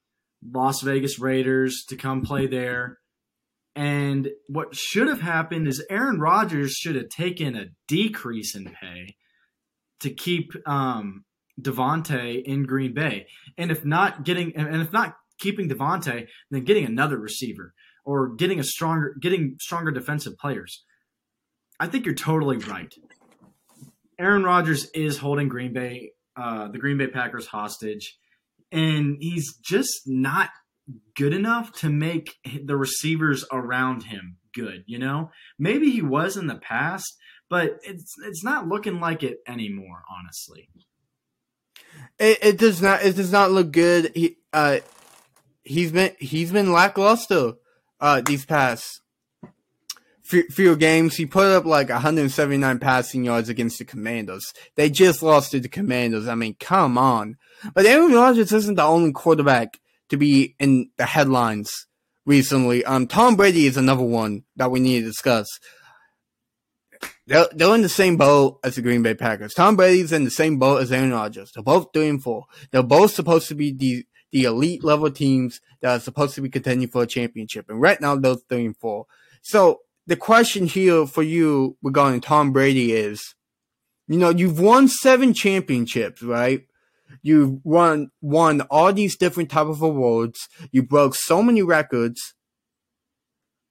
[0.44, 2.98] Las Vegas Raiders to come play there.
[3.76, 9.16] And what should have happened is Aaron Rodgers should have taken a decrease in pay
[10.00, 11.26] to keep um,
[11.62, 16.86] Davante in Green Bay, and if not getting, and if not keeping Davante, then getting
[16.86, 17.74] another receiver
[18.06, 20.84] or getting a stronger, getting stronger defensive players.
[21.80, 22.94] I think you're totally right.
[24.20, 28.18] Aaron Rodgers is holding Green Bay, uh, the Green Bay Packers hostage
[28.72, 30.50] and he's just not
[31.16, 35.32] good enough to make the receivers around him good, you know?
[35.60, 37.18] Maybe he was in the past,
[37.50, 40.70] but it's it's not looking like it anymore, honestly.
[42.20, 44.12] It, it does not it does not look good.
[44.16, 44.80] He uh
[45.64, 47.54] he's been he's been lackluster
[48.00, 49.02] uh these past
[50.28, 51.16] few, games.
[51.16, 54.54] He put up like 179 passing yards against the Commanders.
[54.76, 56.28] They just lost to the Commanders.
[56.28, 57.38] I mean, come on.
[57.74, 61.88] But Aaron Rodgers isn't the only quarterback to be in the headlines
[62.26, 62.84] recently.
[62.86, 65.48] Um, Tom Brady is another one that we need to discuss.
[67.26, 69.54] They're, they're in the same boat as the Green Bay Packers.
[69.54, 71.52] Tom Brady's in the same boat as Aaron Rodgers.
[71.54, 72.46] They're both doing four.
[72.72, 76.50] They're both supposed to be the the elite level teams that are supposed to be
[76.50, 77.70] contending for a championship.
[77.70, 79.06] And right now, they're three and four.
[79.42, 83.36] So the question here for you regarding Tom Brady is,
[84.08, 86.62] you know, you've won seven championships, right?
[87.22, 90.48] You've won won all these different type of awards.
[90.72, 92.34] You broke so many records.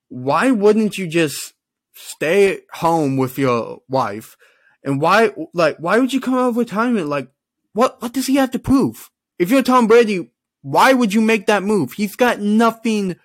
[0.09, 1.55] Why wouldn't you just
[1.94, 4.37] stay at home with your wife?
[4.85, 7.09] And why like why would you come out of retirement?
[7.09, 7.31] Like
[7.72, 9.11] what what does he have to prove?
[9.38, 11.92] If you're Tom Brady, why would you make that move?
[11.92, 13.16] He's got nothing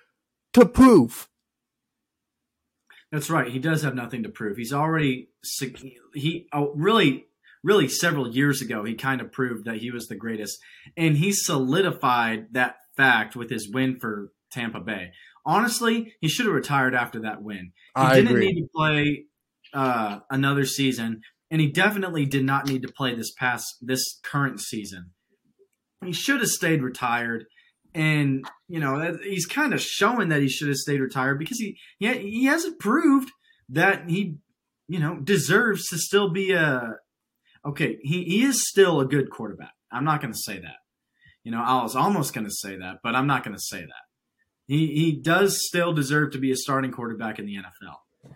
[0.54, 1.28] to prove.
[3.12, 3.52] That's right.
[3.52, 4.56] He does have nothing to prove.
[4.56, 5.28] He's already
[6.14, 7.26] he oh, really
[7.62, 10.58] really several years ago, he kind of proved that he was the greatest.
[10.96, 15.12] And he solidified that fact with his win for Tampa Bay.
[15.44, 17.72] Honestly, he should have retired after that win.
[17.96, 18.46] He I didn't agree.
[18.46, 19.24] need to play
[19.74, 24.60] uh, another season, and he definitely did not need to play this past this current
[24.60, 25.10] season.
[26.04, 27.46] He should have stayed retired,
[27.94, 31.76] and you know he's kind of showing that he should have stayed retired because he
[31.98, 33.30] he, he hasn't proved
[33.68, 34.36] that he
[34.88, 36.96] you know deserves to still be a
[37.64, 39.72] okay, he, he is still a good quarterback.
[39.90, 40.76] I'm not going to say that.
[41.44, 43.80] You know, I was almost going to say that, but I'm not going to say
[43.80, 44.04] that.
[44.66, 48.32] He he does still deserve to be a starting quarterback in the NFL.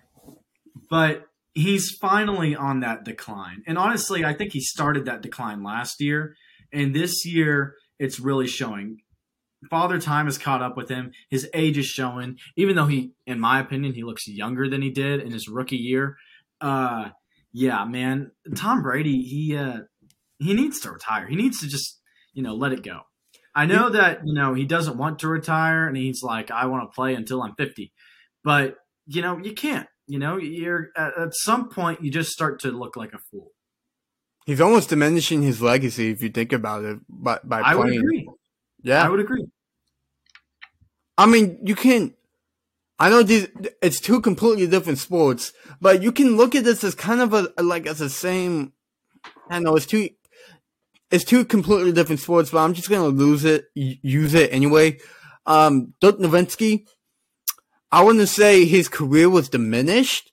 [0.90, 3.62] But he's finally on that decline.
[3.66, 6.34] And honestly, I think he started that decline last year,
[6.72, 8.98] and this year it's really showing.
[9.70, 11.12] Father Time has caught up with him.
[11.30, 14.90] His age is showing, even though he, in my opinion, he looks younger than he
[14.90, 16.16] did in his rookie year.
[16.60, 17.10] Uh,
[17.52, 19.80] yeah, man, Tom Brady, he uh,
[20.38, 21.26] he needs to retire.
[21.26, 22.00] He needs to just
[22.34, 23.00] you know let it go.
[23.54, 26.90] I know that you know he doesn't want to retire, and he's like, I want
[26.90, 27.92] to play until I'm 50,
[28.44, 28.76] but
[29.06, 29.88] you know you can't.
[30.06, 33.52] You know, you're at, at some point you just start to look like a fool.
[34.44, 36.98] He's almost diminishing his legacy if you think about it.
[37.08, 38.25] By by I would playing, agree.
[38.86, 39.46] Yeah, I would agree.
[41.18, 42.14] I mean, you can.
[43.00, 43.48] I know these.
[43.82, 47.52] It's two completely different sports, but you can look at this as kind of a
[47.60, 48.72] like as the same.
[49.50, 50.10] I know it's two.
[51.10, 54.98] It's two completely different sports, but I'm just gonna lose it, use it anyway.
[55.46, 56.86] Um, Dirk Nowitzki.
[57.90, 60.30] I wouldn't say his career was diminished,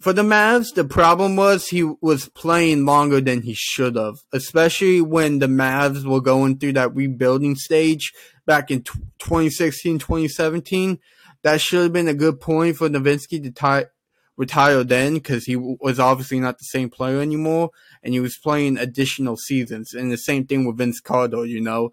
[0.00, 5.00] for the Mavs, the problem was he was playing longer than he should have, especially
[5.00, 8.12] when the Mavs were going through that rebuilding stage
[8.44, 10.98] back in 2016, 2017.
[11.42, 13.86] That should have been a good point for Nowitzki to tie,
[14.36, 17.70] retire then because he was obviously not the same player anymore
[18.02, 19.94] and he was playing additional seasons.
[19.94, 21.92] And the same thing with Vince Carter, you know.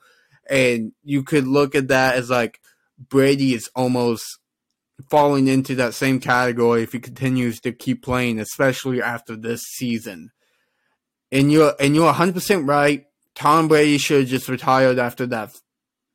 [0.50, 2.60] And you could look at that as like
[3.00, 4.40] Brady is almost
[5.10, 10.30] falling into that same category if he continues to keep playing, especially after this season.
[11.32, 13.06] And you're and you're 100 percent right.
[13.36, 15.52] Tom Brady should have just retired after that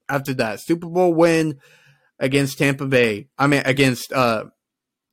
[0.08, 1.58] after that Super Bowl win
[2.18, 3.28] against Tampa Bay.
[3.36, 4.44] I mean against uh,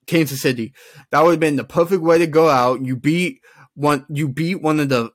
[0.06, 0.74] Kansas City.
[1.12, 2.86] That would have been the perfect way to go out.
[2.86, 3.42] You beat
[3.74, 5.12] one you beat one of the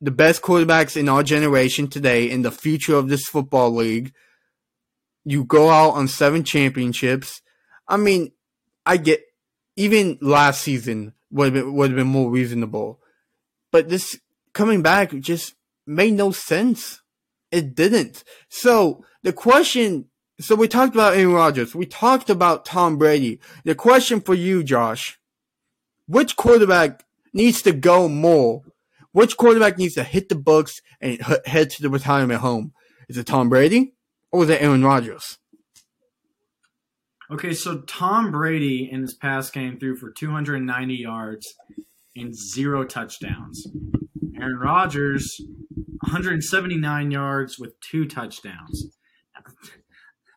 [0.00, 4.12] the best quarterbacks in our generation today in the future of this football league.
[5.24, 7.42] You go out on seven championships
[7.88, 8.32] I mean,
[8.84, 9.22] I get
[9.76, 13.00] even last season would have been, would have been more reasonable,
[13.70, 14.18] but this
[14.52, 15.54] coming back just
[15.86, 17.00] made no sense.
[17.50, 18.24] It didn't.
[18.48, 20.06] So the question.
[20.40, 21.74] So we talked about Aaron Rodgers.
[21.74, 23.40] We talked about Tom Brady.
[23.64, 25.18] The question for you, Josh:
[26.06, 28.62] Which quarterback needs to go more?
[29.12, 32.72] Which quarterback needs to hit the books and head to the retirement home?
[33.08, 33.94] Is it Tom Brady
[34.30, 35.38] or is it Aaron Rodgers?
[37.30, 41.46] Okay, so Tom Brady in his past game threw for 290 yards
[42.16, 43.66] and zero touchdowns.
[44.40, 45.38] Aaron Rodgers,
[46.04, 48.96] 179 yards with two touchdowns.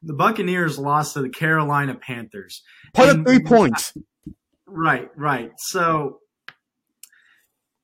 [0.03, 2.63] The Buccaneers lost to the Carolina Panthers.
[2.95, 3.93] Put up three points.
[4.65, 5.51] Right, right.
[5.57, 6.20] So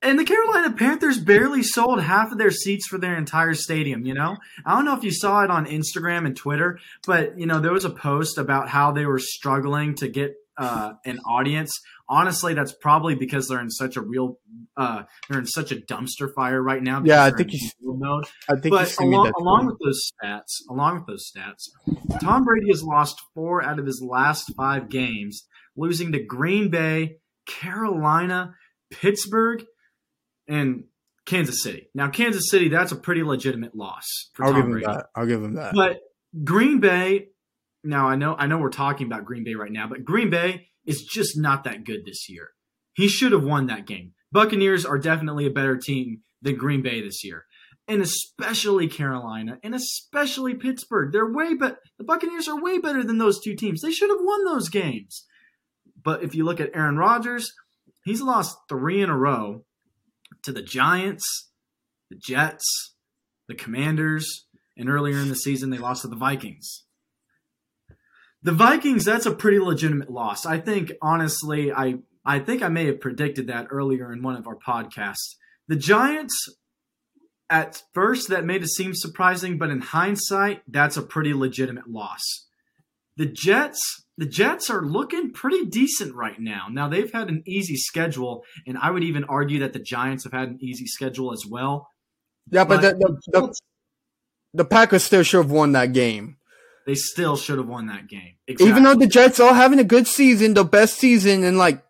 [0.02, 4.14] and the Carolina Panthers barely sold half of their seats for their entire stadium, you
[4.14, 4.36] know?
[4.64, 7.72] I don't know if you saw it on Instagram and Twitter, but, you know, there
[7.72, 11.72] was a post about how they were struggling to get uh, an audience.
[12.08, 14.38] Honestly, that's probably because they're in such a real,
[14.76, 17.02] uh, they're in such a dumpster fire right now.
[17.04, 18.26] Yeah, I think he's mode.
[18.48, 22.82] I think but along, along with those stats, along with those stats, Tom Brady has
[22.82, 25.46] lost four out of his last five games,
[25.76, 28.54] losing to Green Bay, Carolina,
[28.90, 29.64] Pittsburgh,
[30.48, 30.84] and
[31.26, 31.88] Kansas City.
[31.94, 34.06] Now, Kansas City, that's a pretty legitimate loss.
[34.40, 34.86] I'll Tom give him Brady.
[34.86, 35.06] that.
[35.14, 35.74] I'll give him that.
[35.74, 36.00] But
[36.44, 37.28] Green Bay.
[37.84, 40.66] Now, I know, I know, we're talking about Green Bay right now, but Green Bay
[40.84, 42.48] is just not that good this year.
[42.94, 44.14] He should have won that game.
[44.32, 47.44] Buccaneers are definitely a better team than Green Bay this year,
[47.86, 51.12] and especially Carolina, and especially Pittsburgh.
[51.12, 53.80] They're way but the Buccaneers are way better than those two teams.
[53.80, 55.24] They should have won those games.
[56.02, 57.52] But if you look at Aaron Rodgers,
[58.04, 59.64] he's lost three in a row
[60.48, 61.50] to the Giants,
[62.08, 62.94] the Jets,
[63.48, 64.46] the Commanders,
[64.78, 66.84] and earlier in the season they lost to the Vikings.
[68.42, 70.46] The Vikings, that's a pretty legitimate loss.
[70.46, 74.46] I think honestly, I I think I may have predicted that earlier in one of
[74.46, 75.36] our podcasts.
[75.66, 76.34] The Giants
[77.50, 82.47] at first that made it seem surprising, but in hindsight, that's a pretty legitimate loss.
[83.18, 86.68] The Jets, the Jets are looking pretty decent right now.
[86.70, 90.32] Now they've had an easy schedule, and I would even argue that the Giants have
[90.32, 91.90] had an easy schedule as well.
[92.48, 93.54] Yeah, but, but the, the, the,
[94.54, 96.36] the, Packers still should have won that game.
[96.86, 98.36] They still should have won that game.
[98.46, 98.70] Exactly.
[98.70, 101.84] Even though the Jets are having a good season, the best season in like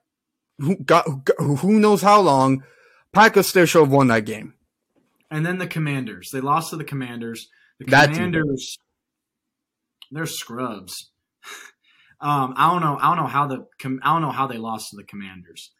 [0.58, 1.06] who got
[1.36, 2.64] who knows how long,
[3.12, 4.54] Packers still should have won that game.
[5.30, 7.48] And then the Commanders, they lost to the Commanders.
[7.78, 8.78] The Commanders,
[10.10, 11.10] they're scrubs.
[12.20, 12.98] Um, I don't know.
[13.00, 13.66] I don't know how the
[14.02, 15.70] I don't know how they lost to the Commanders.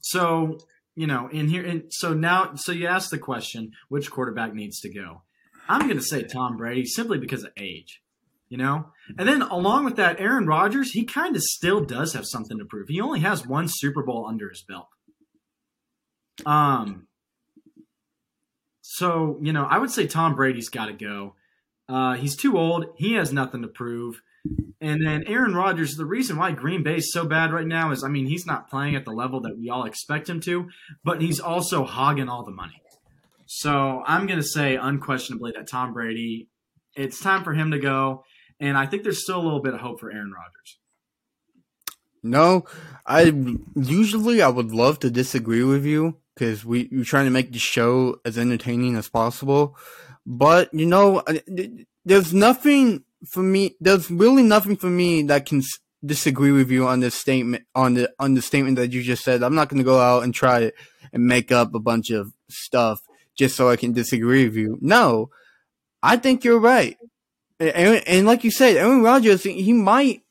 [0.00, 0.58] So
[0.94, 4.80] you know, in here, and so now, so you ask the question, which quarterback needs
[4.80, 5.22] to go?
[5.68, 8.00] I'm going to say Tom Brady simply because of age.
[8.48, 12.24] You know, and then along with that, Aaron Rodgers, he kind of still does have
[12.24, 12.86] something to prove.
[12.88, 14.86] He only has one Super Bowl under his belt.
[16.46, 17.08] Um.
[18.82, 21.34] So you know, I would say Tom Brady's got to go.
[21.88, 22.86] Uh, he's too old.
[22.96, 24.22] He has nothing to prove.
[24.80, 28.04] And then Aaron Rodgers, the reason why Green Bay is so bad right now is,
[28.04, 30.68] I mean, he's not playing at the level that we all expect him to,
[31.04, 32.80] but he's also hogging all the money.
[33.46, 36.48] So I'm going to say unquestionably that Tom Brady,
[36.94, 38.24] it's time for him to go.
[38.60, 40.78] And I think there's still a little bit of hope for Aaron Rodgers.
[42.22, 42.64] No,
[43.06, 43.32] I
[43.76, 47.58] usually I would love to disagree with you because we we're trying to make the
[47.58, 49.76] show as entertaining as possible.
[50.26, 51.38] But you know, uh,
[52.04, 53.76] there's nothing for me.
[53.80, 55.62] There's really nothing for me that can
[56.04, 59.42] disagree with you on this statement on the on the statement that you just said.
[59.42, 60.72] I'm not going to go out and try
[61.12, 63.00] and make up a bunch of stuff
[63.36, 64.78] just so I can disagree with you.
[64.80, 65.30] No,
[66.02, 66.96] I think you're right.
[67.58, 70.22] And, and like you said, Aaron Rodgers, he might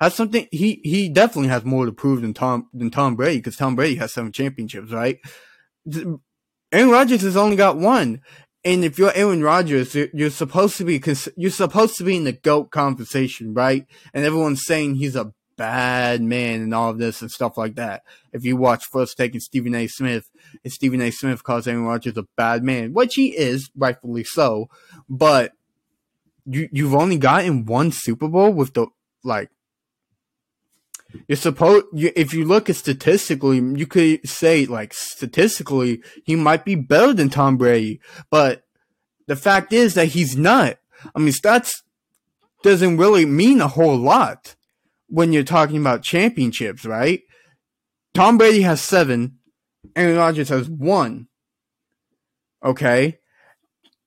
[0.00, 0.46] has something.
[0.50, 3.96] He he definitely has more to prove than Tom than Tom Brady because Tom Brady
[3.96, 5.18] has seven championships, right?
[6.72, 8.20] Aaron Rodgers has only got one.
[8.66, 11.00] And if you're Aaron Rodgers, you're supposed to be
[11.36, 13.86] you're supposed to be in the goat conversation, right?
[14.12, 18.02] And everyone's saying he's a bad man and all of this and stuff like that.
[18.32, 19.86] If you watch First Take and Stephen A.
[19.86, 20.28] Smith,
[20.64, 21.12] and Stephen A.
[21.12, 24.66] Smith calls Aaron Rodgers a bad man, which he is, rightfully so.
[25.08, 25.52] But
[26.44, 28.88] you you've only gotten one Super Bowl with the
[29.22, 29.50] like
[31.28, 36.64] you're supposed, you, if you look at statistically, you could say like statistically, he might
[36.64, 38.00] be better than Tom Brady,
[38.30, 38.62] but
[39.26, 40.78] the fact is that he's not.
[41.14, 41.82] I mean, stats
[42.62, 44.56] doesn't really mean a whole lot
[45.08, 47.22] when you're talking about championships, right?
[48.14, 49.38] Tom Brady has seven,
[49.94, 51.28] Aaron Rodgers has one.
[52.64, 53.18] Okay.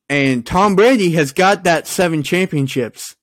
[0.10, 3.16] And Tom Brady has got that seven championships.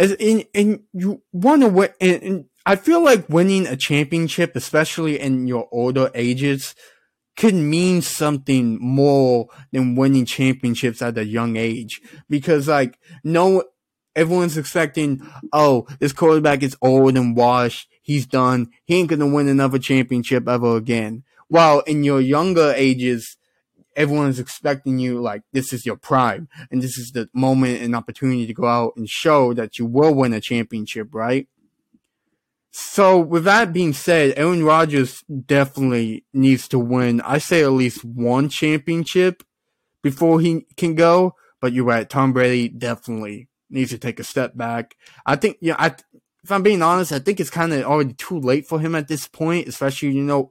[0.00, 4.56] As in, and you want to win, and, and I feel like winning a championship,
[4.56, 6.74] especially in your older ages,
[7.36, 12.00] could mean something more than winning championships at a young age.
[12.30, 13.64] Because like, no,
[14.16, 15.20] everyone's expecting,
[15.52, 17.86] oh, this quarterback is old and washed.
[18.00, 18.68] He's done.
[18.86, 21.24] He ain't gonna win another championship ever again.
[21.48, 23.36] While in your younger ages,
[24.00, 28.46] everyone's expecting you like this is your prime and this is the moment and opportunity
[28.46, 31.46] to go out and show that you will win a championship, right?
[32.72, 37.20] So with that being said, Aaron Rodgers definitely needs to win.
[37.22, 39.42] I say at least one championship
[40.02, 41.34] before he can go.
[41.60, 44.96] But you're right, Tom Brady definitely needs to take a step back.
[45.26, 45.94] I think, yeah, I,
[46.42, 49.08] if I'm being honest, I think it's kind of already too late for him at
[49.08, 50.50] this point, especially, you know,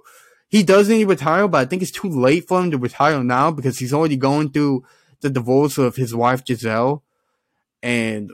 [0.50, 3.24] he does need to retire, but I think it's too late for him to retire
[3.24, 4.84] now because he's already going through
[5.22, 7.04] the divorce of his wife Gisele,
[7.84, 8.34] and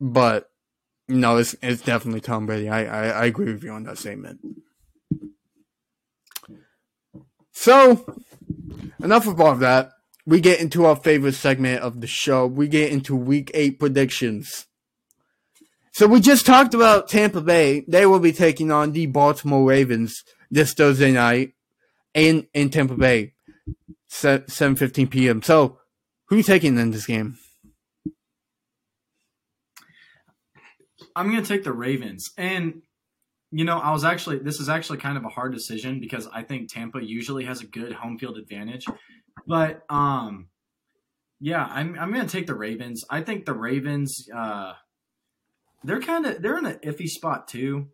[0.00, 0.50] but
[1.08, 2.68] no, it's it's definitely Tom Brady.
[2.68, 4.40] I, I, I agree with you on that statement.
[7.52, 8.16] So
[9.02, 9.90] enough of all that.
[10.26, 12.46] We get into our favorite segment of the show.
[12.46, 14.67] We get into week eight predictions.
[15.98, 17.84] So we just talked about Tampa Bay.
[17.88, 21.54] They will be taking on the Baltimore Ravens this Thursday night
[22.14, 23.32] in, in Tampa Bay,
[24.08, 25.42] 7.15 p.m.
[25.42, 25.80] So
[26.26, 27.36] who are you taking in this game?
[31.16, 32.30] I'm going to take the Ravens.
[32.38, 32.82] And,
[33.50, 36.44] you know, I was actually, this is actually kind of a hard decision because I
[36.44, 38.84] think Tampa usually has a good home field advantage.
[39.48, 40.46] But, um,
[41.40, 43.04] yeah, I'm, I'm going to take the Ravens.
[43.10, 44.74] I think the Ravens, uh,
[45.84, 47.88] they're kind of they're in an iffy spot too.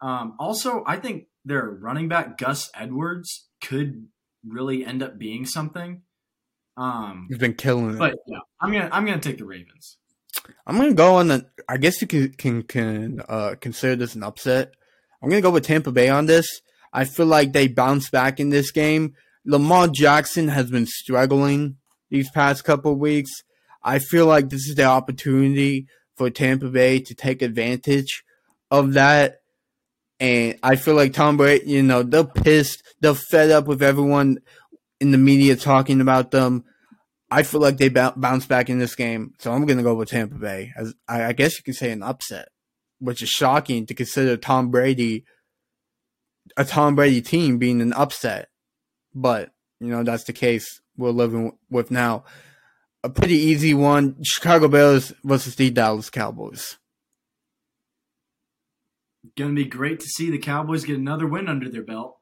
[0.00, 4.08] Um, also, I think their running back Gus Edwards could
[4.46, 6.02] really end up being something.
[6.76, 7.98] Um, He's been killing it.
[7.98, 9.98] But yeah, I'm gonna I'm gonna take the Ravens.
[10.66, 11.46] I'm gonna go on the.
[11.68, 14.72] I guess you can can can uh, consider this an upset.
[15.22, 16.60] I'm gonna go with Tampa Bay on this.
[16.92, 19.14] I feel like they bounce back in this game.
[19.44, 21.76] Lamar Jackson has been struggling
[22.10, 23.30] these past couple weeks.
[23.82, 25.86] I feel like this is the opportunity
[26.18, 28.24] for Tampa Bay to take advantage
[28.70, 29.40] of that.
[30.20, 32.82] And I feel like Tom Brady, you know, they're pissed.
[33.00, 34.38] They're fed up with everyone
[35.00, 36.64] in the media talking about them.
[37.30, 39.34] I feel like they bounce back in this game.
[39.38, 40.72] So I'm going to go with Tampa Bay.
[40.76, 42.48] As I guess you can say an upset,
[42.98, 45.24] which is shocking to consider Tom Brady,
[46.56, 48.48] a Tom Brady team being an upset.
[49.14, 52.24] But, you know, that's the case we're living with now
[53.02, 54.16] a pretty easy one.
[54.22, 56.78] Chicago Bears versus the Dallas Cowboys.
[59.36, 62.18] Going to be great to see the Cowboys get another win under their belt.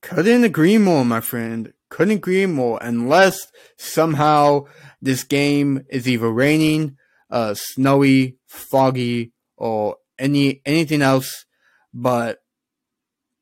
[0.00, 1.72] Couldn't agree more, my friend.
[1.88, 2.78] Couldn't agree more.
[2.80, 4.66] Unless somehow
[5.00, 6.96] this game is either raining,
[7.30, 11.46] uh, snowy, foggy, or any anything else.
[11.92, 12.38] But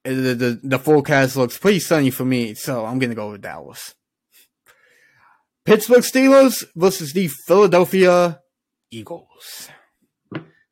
[0.04, 3.95] the, the the forecast looks pretty sunny for me, so I'm gonna go with Dallas.
[5.66, 8.40] Pittsburgh Steelers versus the Philadelphia
[8.88, 9.68] Eagles.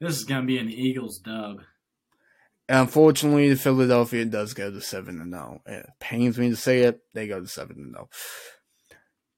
[0.01, 1.63] This is going to be an Eagles dub.
[2.69, 5.63] Unfortunately, the Philadelphia does go to 7 and 0.
[5.67, 7.01] It pains me to say it.
[7.13, 8.09] They go to 7 and 0.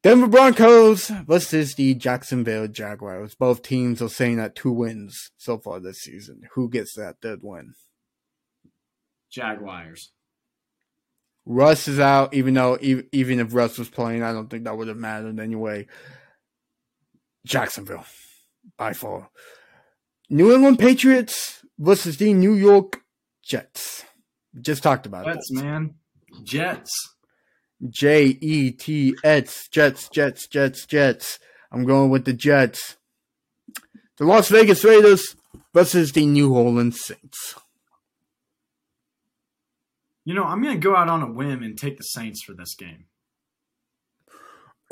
[0.02, 3.34] Denver Broncos versus the Jacksonville Jaguars.
[3.34, 6.42] Both teams are saying that two wins so far this season.
[6.52, 7.72] Who gets that third win?
[9.30, 10.12] Jaguars.
[11.47, 14.88] Russ is out, even though even if Russ was playing, I don't think that would
[14.88, 15.86] have mattered anyway.
[17.47, 18.05] Jacksonville,
[18.76, 19.30] by far.
[20.28, 23.01] New England Patriots versus the New York
[23.44, 24.05] Jets.
[24.61, 25.34] Just talked about it.
[25.34, 25.62] Jets, this.
[25.62, 25.94] man.
[26.42, 27.14] Jets.
[27.88, 29.68] J E T S.
[29.68, 31.38] Jets, Jets, Jets, Jets.
[31.70, 32.97] I'm going with the Jets.
[34.16, 35.36] the Las Vegas Raiders
[35.72, 37.55] versus the New Orleans Saints.
[40.27, 42.53] You know, I'm going to go out on a whim and take the Saints for
[42.53, 43.05] this game.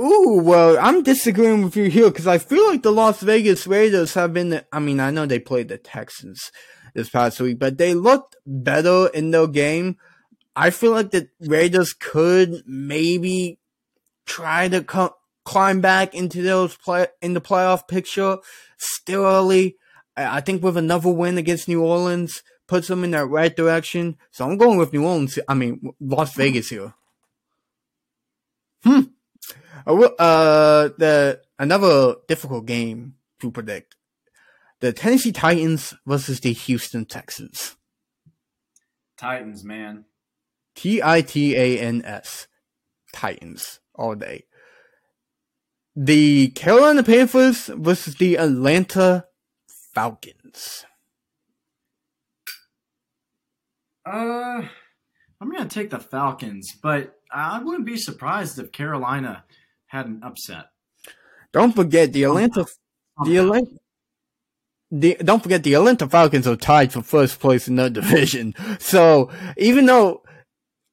[0.01, 4.15] Ooh, well, I'm disagreeing with you here because I feel like the Las Vegas Raiders
[4.15, 4.63] have been.
[4.73, 6.53] I mean, I know they played the Texans
[6.95, 9.97] this past week, but they looked better in their game.
[10.55, 13.59] I feel like the Raiders could maybe
[14.27, 18.39] try to co- climb back into those play in the playoff picture.
[18.79, 19.79] Still early.
[20.17, 24.17] I think with another win against New Orleans puts them in that right direction.
[24.31, 25.39] So I'm going with New Orleans.
[25.49, 26.95] I mean Las Vegas here.
[28.83, 29.01] Hmm.
[29.87, 33.97] Uh, the another difficult game to predict.
[34.81, 37.77] The Tennessee Titans versus the Houston Texans.
[39.17, 40.05] Titans, man.
[40.75, 42.49] T I T A N S.
[43.13, 44.45] Titans all day.
[45.97, 49.27] The Carolina Panthers versus the Atlanta
[49.95, 50.85] Falcons.
[54.07, 54.63] Uh,
[55.41, 59.45] I'm going to take the Falcons, but I wouldn't be surprised if Carolina
[59.87, 60.67] had an upset.
[61.53, 62.67] Don't forget the Atlanta,
[63.25, 63.71] the Atlanta,
[64.91, 68.55] the, don't forget the Atlanta Falcons are tied for first place in their division.
[68.81, 70.23] So even though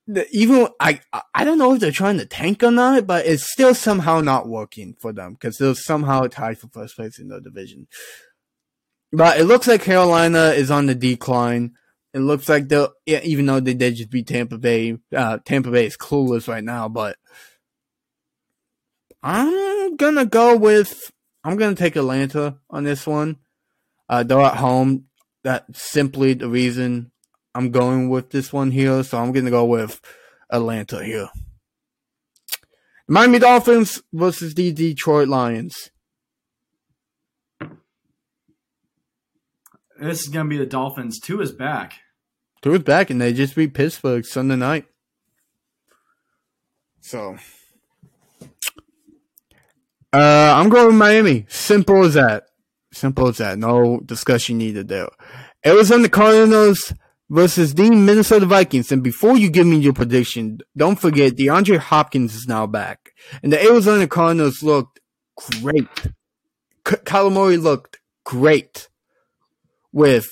[0.07, 1.01] the, even I
[1.33, 4.47] I don't know if they're trying to tank or not, but it's still somehow not
[4.47, 7.87] working for them because they're somehow tied for first place in their division.
[9.11, 11.75] But it looks like Carolina is on the decline.
[12.13, 15.85] It looks like they'll, even though they did just beat Tampa Bay, uh, Tampa Bay
[15.85, 17.15] is clueless right now, but
[19.23, 21.11] I'm gonna go with,
[21.43, 23.37] I'm gonna take Atlanta on this one.
[24.09, 25.05] Uh, they're at home.
[25.43, 27.11] That's simply the reason
[27.55, 29.03] I'm going with this one here.
[29.03, 30.01] So I'm gonna go with
[30.49, 31.29] Atlanta here.
[33.07, 35.90] Miami Dolphins versus the Detroit Lions.
[40.01, 41.19] This is going to be the Dolphins.
[41.19, 41.99] Tua is back.
[42.63, 44.85] Tua is back, and they just beat Pittsburgh Sunday night.
[47.01, 47.37] So,
[50.11, 51.45] uh, I'm going Miami.
[51.49, 52.45] Simple as that.
[52.91, 53.59] Simple as that.
[53.59, 55.07] No discussion needed there.
[55.63, 56.95] Arizona Cardinals
[57.29, 58.91] versus the Minnesota Vikings.
[58.91, 63.11] And before you give me your prediction, don't forget DeAndre Hopkins is now back.
[63.43, 64.99] And the Arizona Cardinals looked
[65.35, 65.87] great.
[66.83, 68.89] Kyler Murray looked great
[69.91, 70.31] with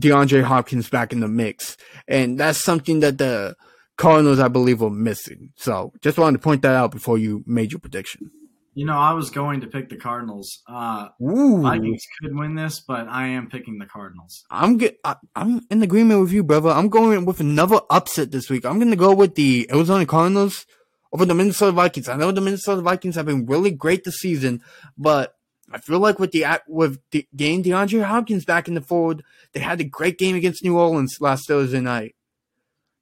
[0.00, 1.76] DeAndre Hopkins back in the mix.
[2.08, 3.54] And that's something that the
[3.96, 5.52] Cardinals, I believe, were missing.
[5.56, 8.30] So just wanted to point that out before you made your prediction.
[8.72, 10.62] You know, I was going to pick the Cardinals.
[10.66, 11.60] Uh, Ooh.
[11.60, 14.44] Vikings could win this, but I am picking the Cardinals.
[14.50, 16.70] I'm get, I, am in agreement with you, brother.
[16.70, 18.64] I'm going with another upset this week.
[18.64, 20.66] I'm going to go with the Arizona Cardinals
[21.12, 22.08] over the Minnesota Vikings.
[22.08, 24.62] I know the Minnesota Vikings have been really great this season,
[24.96, 25.34] but
[25.70, 29.60] I feel like with the with the game DeAndre Hopkins back in the fold, they
[29.60, 32.16] had a great game against New Orleans last Thursday night.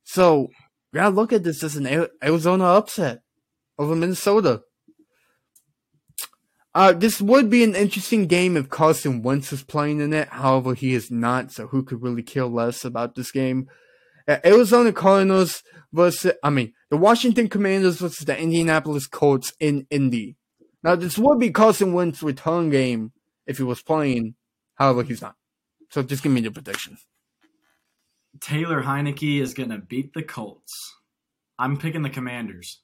[0.05, 0.49] So
[0.95, 3.23] gotta look at this as an Arizona upset
[3.79, 4.63] over Minnesota.
[6.75, 10.29] Uh, this would be an interesting game if Carson Wentz was playing in it.
[10.29, 13.69] However, he is not, so who could really care less about this game?
[14.29, 15.63] Uh, Arizona Cardinals
[15.93, 20.37] versus, I mean, the Washington Commanders versus the Indianapolis Colts in Indy.
[20.89, 23.13] Now, this would be Carson Wentz's return game
[23.47, 24.37] if he was playing.
[24.77, 25.35] However, he's not.
[25.91, 26.97] So just give me the prediction.
[28.41, 30.73] Taylor Heinicke is going to beat the Colts.
[31.59, 32.81] I'm picking the Commanders.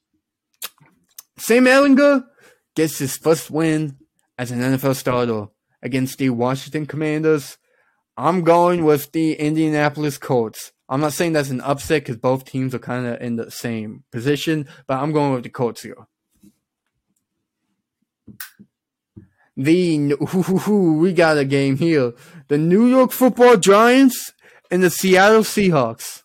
[1.39, 2.25] Sam Ehlinger
[2.75, 3.97] gets his first win
[4.37, 5.47] as an NFL starter
[5.81, 7.57] against the Washington Commanders.
[8.17, 10.73] I'm going with the Indianapolis Colts.
[10.87, 14.03] I'm not saying that's an upset because both teams are kind of in the same
[14.11, 16.05] position, but I'm going with the Colts here.
[19.57, 20.13] The
[20.67, 22.13] ooh, we got a game here.
[22.47, 24.33] The New York Football Giants
[24.69, 26.23] and the Seattle Seahawks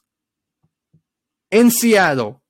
[1.50, 2.42] in Seattle.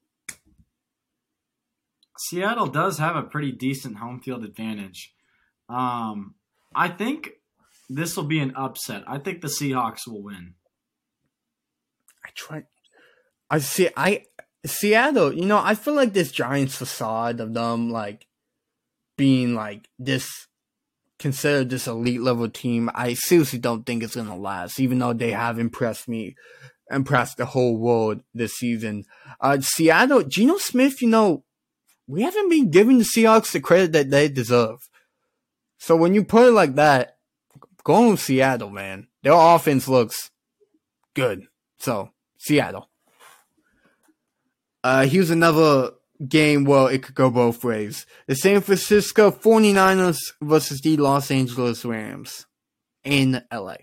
[2.19, 5.13] Seattle does have a pretty decent home field advantage.
[5.69, 6.35] Um,
[6.75, 7.31] I think
[7.89, 9.03] this will be an upset.
[9.07, 10.55] I think the Seahawks will win.
[12.25, 12.65] I try.
[13.51, 13.89] I see.
[13.97, 14.25] I
[14.65, 15.33] Seattle.
[15.33, 18.27] You know, I feel like this Giants facade of them like
[19.17, 20.47] being like this
[21.21, 25.31] considered this elite level team, I seriously don't think it's gonna last, even though they
[25.31, 26.35] have impressed me,
[26.91, 29.05] impressed the whole world this season.
[29.41, 31.45] Uh, Seattle, Geno Smith, you know,
[32.09, 34.89] we haven't been giving the Seahawks the credit that they deserve.
[35.79, 37.19] So when you put it like that,
[37.85, 40.31] going with Seattle, man, their offense looks
[41.15, 41.45] good.
[41.79, 42.89] So Seattle.
[44.83, 45.91] Uh, here's another
[46.29, 48.07] game, well, it could go both ways.
[48.27, 52.47] The San Francisco 49ers versus the Los Angeles Rams.
[53.05, 53.77] in LA?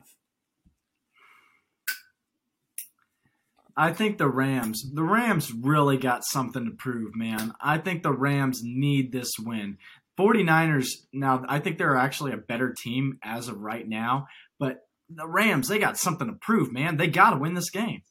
[3.76, 7.54] I think the Rams, the Rams really got something to prove, man.
[7.62, 9.78] I think the Rams need this win.
[10.18, 14.28] 49ers, now, I think they're actually a better team as of right now,
[14.58, 16.98] but the Rams, they got something to prove, man.
[16.98, 18.02] They got to win this game.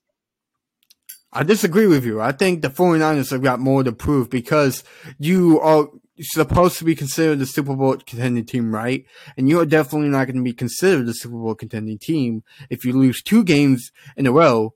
[1.33, 2.21] I disagree with you.
[2.21, 4.85] I think the 49ers have got more to prove because
[5.19, 5.89] you are
[6.21, 9.05] supposed to be considered the Super Bowl contending team, right?
[9.37, 12.85] And you are definitely not going to be considered the Super Bowl contending team if
[12.85, 14.75] you lose two games in a row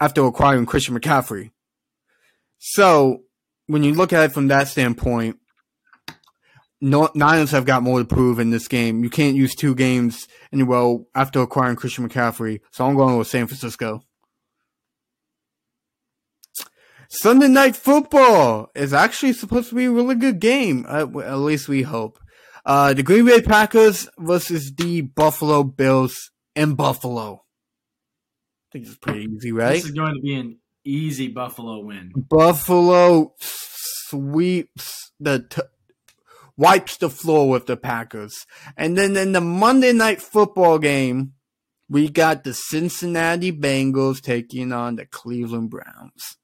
[0.00, 1.50] after acquiring Christian McCaffrey.
[2.58, 3.22] So
[3.66, 5.36] when you look at it from that standpoint,
[6.80, 9.04] Niners have got more to prove in this game.
[9.04, 12.60] You can't use two games in a row after acquiring Christian McCaffrey.
[12.72, 14.02] So I'm going with San Francisco.
[17.12, 20.86] Sunday night football is actually supposed to be a really good game.
[20.88, 22.20] Uh, at least we hope.
[22.64, 27.42] Uh, the Green Bay Packers versus the Buffalo Bills in Buffalo.
[27.42, 29.72] I think it's pretty easy, right?
[29.72, 32.12] This is going to be an easy Buffalo win.
[32.14, 35.62] Buffalo sweeps the t-
[36.56, 38.46] wipes the floor with the Packers,
[38.76, 41.32] and then in the Monday night football game,
[41.88, 46.36] we got the Cincinnati Bengals taking on the Cleveland Browns.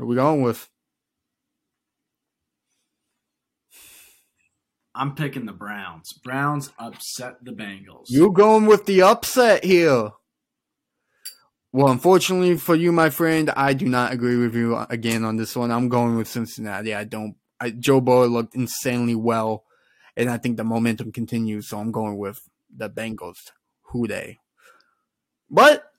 [0.00, 0.66] Are we going with?
[4.94, 6.14] I'm picking the Browns.
[6.24, 8.06] Browns upset the Bengals.
[8.08, 10.12] You're going with the upset here.
[11.72, 15.54] Well, unfortunately for you, my friend, I do not agree with you again on this
[15.54, 15.70] one.
[15.70, 16.94] I'm going with Cincinnati.
[16.94, 17.36] I don't.
[17.60, 19.64] I, Joe Burrow looked insanely well,
[20.16, 21.68] and I think the momentum continues.
[21.68, 22.40] So I'm going with
[22.74, 23.50] the Bengals.
[23.92, 24.38] Who they?
[25.50, 25.89] But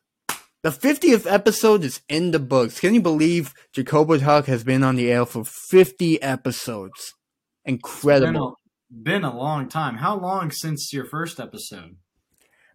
[0.63, 2.79] the 50th episode is in the books.
[2.79, 7.13] Can you believe Jacobo Talk has been on the air for 50 episodes?
[7.65, 8.57] Incredible.
[8.91, 9.97] Been a, been a long time.
[9.97, 11.95] How long since your first episode?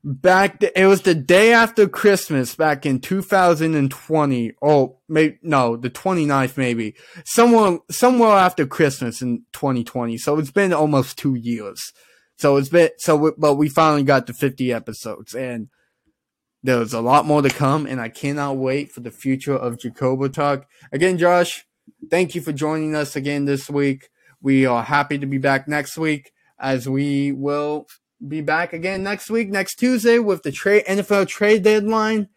[0.09, 6.57] back it was the day after christmas back in 2020 oh maybe no the 29th
[6.57, 11.93] maybe somewhere somewhere after christmas in 2020 so it's been almost two years
[12.39, 15.66] so it's been so but we finally got to 50 episodes and
[16.66, 20.28] there's a lot more to come and i cannot wait for the future of jacobo
[20.28, 21.64] talk again josh
[22.10, 24.08] thank you for joining us again this week
[24.40, 27.86] we are happy to be back next week as we will
[28.26, 32.28] be back again next week, next Tuesday, with the trade NFL trade deadline.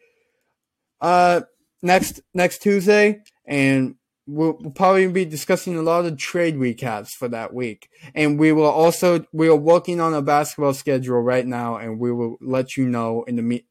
[1.02, 1.42] Uh,
[1.82, 3.96] next next Tuesday, and
[4.28, 7.90] we'll, we'll, probably be discussing a lot of trade recaps for that week.
[8.14, 12.12] And we will also we are working on a basketball schedule right now, and we
[12.12, 13.64] will let you know in the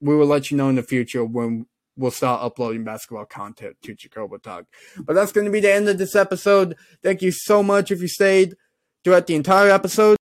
[0.00, 1.66] we will let you know in the future when
[1.96, 4.66] we'll start uploading basketball content to Jacobo Talk.
[4.98, 6.76] But that's going to be the end of this episode.
[7.02, 8.54] Thank you so much if you stayed
[9.02, 10.15] throughout the entire episode.